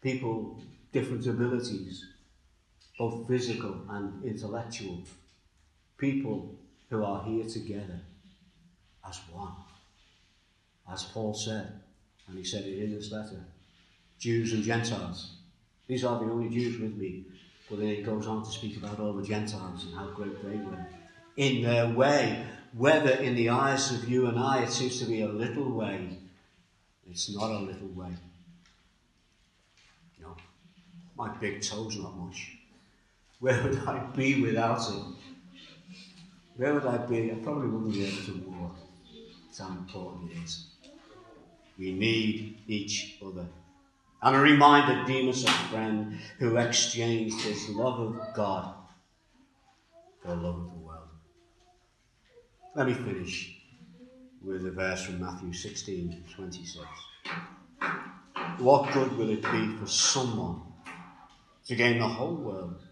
people, 0.00 0.62
different 0.92 1.26
abilities, 1.26 2.04
both 2.98 3.26
physical 3.28 3.82
and 3.90 4.24
intellectual, 4.24 5.02
people 5.96 6.54
who 6.90 7.04
are 7.04 7.24
here 7.24 7.44
together 7.44 8.00
as 9.08 9.18
one. 9.32 9.52
As 10.90 11.04
Paul 11.04 11.34
said, 11.34 11.80
and 12.26 12.38
he 12.38 12.44
said 12.44 12.64
it 12.64 12.82
in 12.82 12.94
this 12.94 13.12
letter 13.12 13.44
Jews 14.18 14.52
and 14.52 14.62
Gentiles. 14.62 15.36
These 15.86 16.04
are 16.04 16.18
the 16.18 16.30
only 16.30 16.50
Jews 16.50 16.80
with 16.80 16.96
me. 16.96 17.24
But 17.70 17.80
then 17.80 17.88
he 17.88 18.02
goes 18.02 18.26
on 18.26 18.44
to 18.44 18.50
speak 18.50 18.76
about 18.76 18.98
all 18.98 19.12
the 19.12 19.26
Gentiles 19.26 19.84
and 19.84 19.94
how 19.94 20.06
great 20.08 20.42
they 20.42 20.56
were. 20.56 20.86
In 21.36 21.62
their 21.62 21.88
way, 21.88 22.44
whether 22.72 23.10
in 23.10 23.34
the 23.34 23.50
eyes 23.50 23.92
of 23.92 24.08
you 24.08 24.26
and 24.26 24.38
I 24.38 24.62
it 24.62 24.70
seems 24.70 24.98
to 25.00 25.04
be 25.04 25.22
a 25.22 25.28
little 25.28 25.70
way, 25.70 26.18
it's 27.06 27.32
not 27.34 27.50
a 27.50 27.58
little 27.58 27.88
way. 27.88 28.10
My 31.18 31.28
big 31.30 31.60
toe's 31.60 31.96
not 31.96 32.16
much. 32.16 32.58
Where 33.40 33.60
would 33.64 33.78
I 33.88 33.98
be 34.14 34.40
without 34.40 34.88
it? 34.88 35.02
Where 36.56 36.74
would 36.74 36.86
I 36.86 36.98
be? 36.98 37.32
I 37.32 37.34
probably 37.34 37.68
wouldn't 37.68 37.92
be 37.92 38.06
able 38.06 38.24
to 38.24 38.50
walk. 38.50 38.76
That's 39.46 39.58
how 39.58 39.68
important 39.68 40.30
it 40.30 40.36
is. 40.44 40.66
We 41.76 41.90
need 41.90 42.58
each 42.68 43.18
other. 43.24 43.46
And 44.22 44.36
a 44.36 44.38
reminder 44.38 45.04
Demas, 45.06 45.44
a 45.44 45.50
friend 45.70 46.20
who 46.38 46.56
exchanged 46.56 47.40
his 47.40 47.68
love 47.70 47.98
of 47.98 48.34
God 48.34 48.74
for 50.22 50.28
the 50.28 50.36
love 50.36 50.56
of 50.56 50.70
the 50.70 50.78
world. 50.78 51.08
Let 52.76 52.86
me 52.86 52.94
finish 52.94 53.56
with 54.44 54.64
a 54.66 54.70
verse 54.70 55.02
from 55.02 55.20
Matthew 55.20 55.52
16 55.52 56.24
26. 56.32 56.86
What 58.58 58.92
good 58.92 59.16
will 59.16 59.30
it 59.30 59.42
be 59.42 59.76
for 59.76 59.86
someone 59.86 60.67
to 61.68 61.76
gain 61.76 61.98
the 61.98 62.08
whole 62.08 62.34
world, 62.34 62.82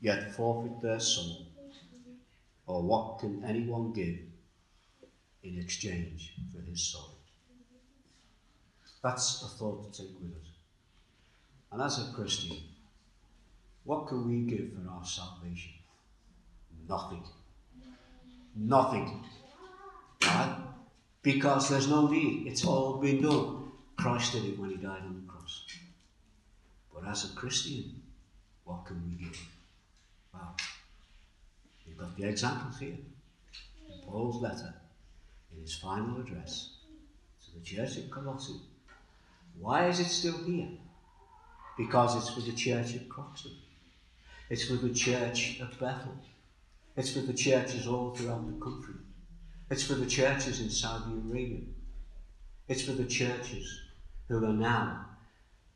yet 0.00 0.34
forfeit 0.34 0.82
their 0.82 1.00
soul? 1.00 1.46
Or 2.66 2.82
what 2.82 3.20
can 3.20 3.44
anyone 3.44 3.92
give 3.92 4.18
in 5.42 5.58
exchange 5.58 6.34
for 6.52 6.60
his 6.62 6.82
soul? 6.82 7.16
That's 9.02 9.42
a 9.42 9.48
thought 9.48 9.92
to 9.92 10.02
take 10.02 10.20
with 10.20 10.32
us. 10.32 10.48
And 11.72 11.80
as 11.80 11.98
a 11.98 12.12
Christian, 12.12 12.56
what 13.84 14.08
can 14.08 14.28
we 14.28 14.50
give 14.50 14.72
for 14.72 14.90
our 14.90 15.04
salvation? 15.04 15.72
Nothing. 16.88 17.22
Nothing. 18.56 19.24
Right? 20.22 20.56
Because 21.22 21.68
there's 21.68 21.88
no 21.88 22.08
need. 22.08 22.48
It's 22.48 22.64
all 22.64 22.98
been 22.98 23.22
done. 23.22 23.70
Christ 23.96 24.32
did 24.32 24.44
it 24.44 24.58
when 24.58 24.70
he 24.70 24.76
died 24.76 25.02
on 25.02 25.22
the 25.22 25.29
cross. 25.29 25.29
But 27.00 27.10
as 27.10 27.32
a 27.32 27.34
Christian, 27.34 28.02
what 28.64 28.84
can 28.84 29.02
we 29.02 29.24
give? 29.24 29.40
Well, 30.34 30.54
you've 31.86 31.96
got 31.96 32.16
the 32.16 32.28
examples 32.28 32.78
here. 32.78 32.98
In 33.88 34.00
Paul's 34.06 34.42
letter, 34.42 34.74
in 35.54 35.62
his 35.62 35.74
final 35.74 36.20
address 36.20 36.70
to 37.44 37.58
the 37.58 37.64
church 37.64 37.96
at 37.96 38.10
Colossae, 38.10 38.60
why 39.58 39.88
is 39.88 40.00
it 40.00 40.08
still 40.08 40.38
here? 40.44 40.68
Because 41.76 42.16
it's 42.16 42.30
for 42.30 42.40
the 42.40 42.56
church 42.56 42.94
at 42.96 43.08
Croxton. 43.08 43.52
It's 44.50 44.64
for 44.64 44.74
the 44.74 44.92
church 44.92 45.60
at 45.60 45.78
Bethel. 45.78 46.14
It's 46.96 47.12
for 47.12 47.20
the 47.20 47.32
churches 47.32 47.86
all 47.86 48.14
throughout 48.14 48.46
the 48.46 48.62
country. 48.62 48.94
It's 49.70 49.84
for 49.84 49.94
the 49.94 50.06
churches 50.06 50.60
in 50.60 50.68
Saudi 50.68 51.12
Arabia. 51.12 51.60
It's 52.68 52.82
for 52.82 52.92
the 52.92 53.06
churches 53.06 53.80
who 54.28 54.44
are 54.44 54.52
now 54.52 55.09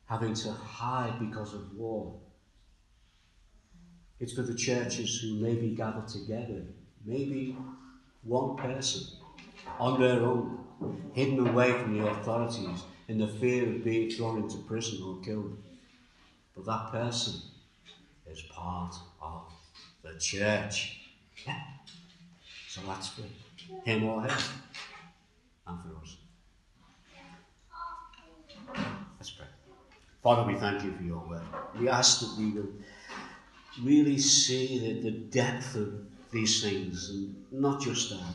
having 0.07 0.33
to 0.33 0.51
hide 0.51 1.19
because 1.19 1.53
of 1.53 1.75
war. 1.75 2.19
It's 4.19 4.33
for 4.33 4.43
the 4.43 4.55
churches 4.55 5.19
who 5.19 5.35
maybe 5.35 5.75
gather 5.75 6.05
together, 6.07 6.63
maybe 7.03 7.55
one 8.23 8.55
person 8.55 9.03
on 9.79 9.99
their 9.99 10.21
own, 10.21 10.59
hidden 11.13 11.47
away 11.47 11.71
from 11.71 11.97
the 11.97 12.07
authorities 12.07 12.83
in 13.07 13.17
the 13.17 13.27
fear 13.27 13.67
of 13.67 13.83
being 13.83 14.09
thrown 14.09 14.41
into 14.43 14.57
prison 14.59 15.01
or 15.03 15.21
killed. 15.21 15.57
But 16.55 16.65
that 16.65 16.91
person 16.91 17.41
is 18.25 18.41
part 18.43 18.95
of 19.21 19.43
the 20.01 20.17
church. 20.17 21.01
Yeah. 21.45 21.61
So 22.67 22.81
that's 22.87 23.09
for 23.09 23.23
him 23.83 24.03
or 24.03 24.21
her 24.21 24.37
and 25.67 25.79
for 25.81 25.97
us. 26.01 26.17
Let's 29.17 29.29
pray. 29.31 29.47
Father, 30.25 30.51
we 30.51 30.55
thank 30.55 30.83
you 30.83 30.91
for 30.91 31.03
your 31.03 31.23
word. 31.27 31.43
We 31.77 31.87
ask 31.87 32.19
that 32.21 32.35
we 32.35 32.49
will 32.49 32.69
really 33.83 34.17
see 34.17 34.79
the, 34.79 35.11
the 35.11 35.11
depth 35.11 35.75
of 35.75 36.01
these 36.31 36.63
things 36.63 37.11
and 37.11 37.35
not 37.51 37.79
just 37.79 38.09
that, 38.09 38.33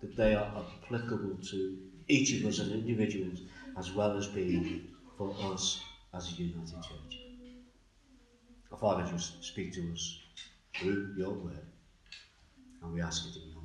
that 0.00 0.16
they 0.16 0.34
are 0.34 0.50
applicable 0.56 1.38
to 1.50 1.78
each 2.08 2.32
of 2.32 2.44
us 2.48 2.58
as 2.58 2.72
individuals 2.72 3.42
as 3.78 3.92
well 3.92 4.16
as 4.16 4.26
being 4.26 4.82
for 5.16 5.32
us 5.42 5.78
as 6.12 6.28
a 6.28 6.32
united 6.32 6.82
church. 6.82 7.20
Father, 8.80 9.08
just 9.08 9.44
speak 9.44 9.72
to 9.74 9.92
us 9.92 10.18
through 10.74 11.14
your 11.16 11.34
word, 11.34 11.68
and 12.82 12.92
we 12.92 13.00
ask 13.00 13.24
it 13.28 13.36
in 13.36 13.48
your 13.52 13.57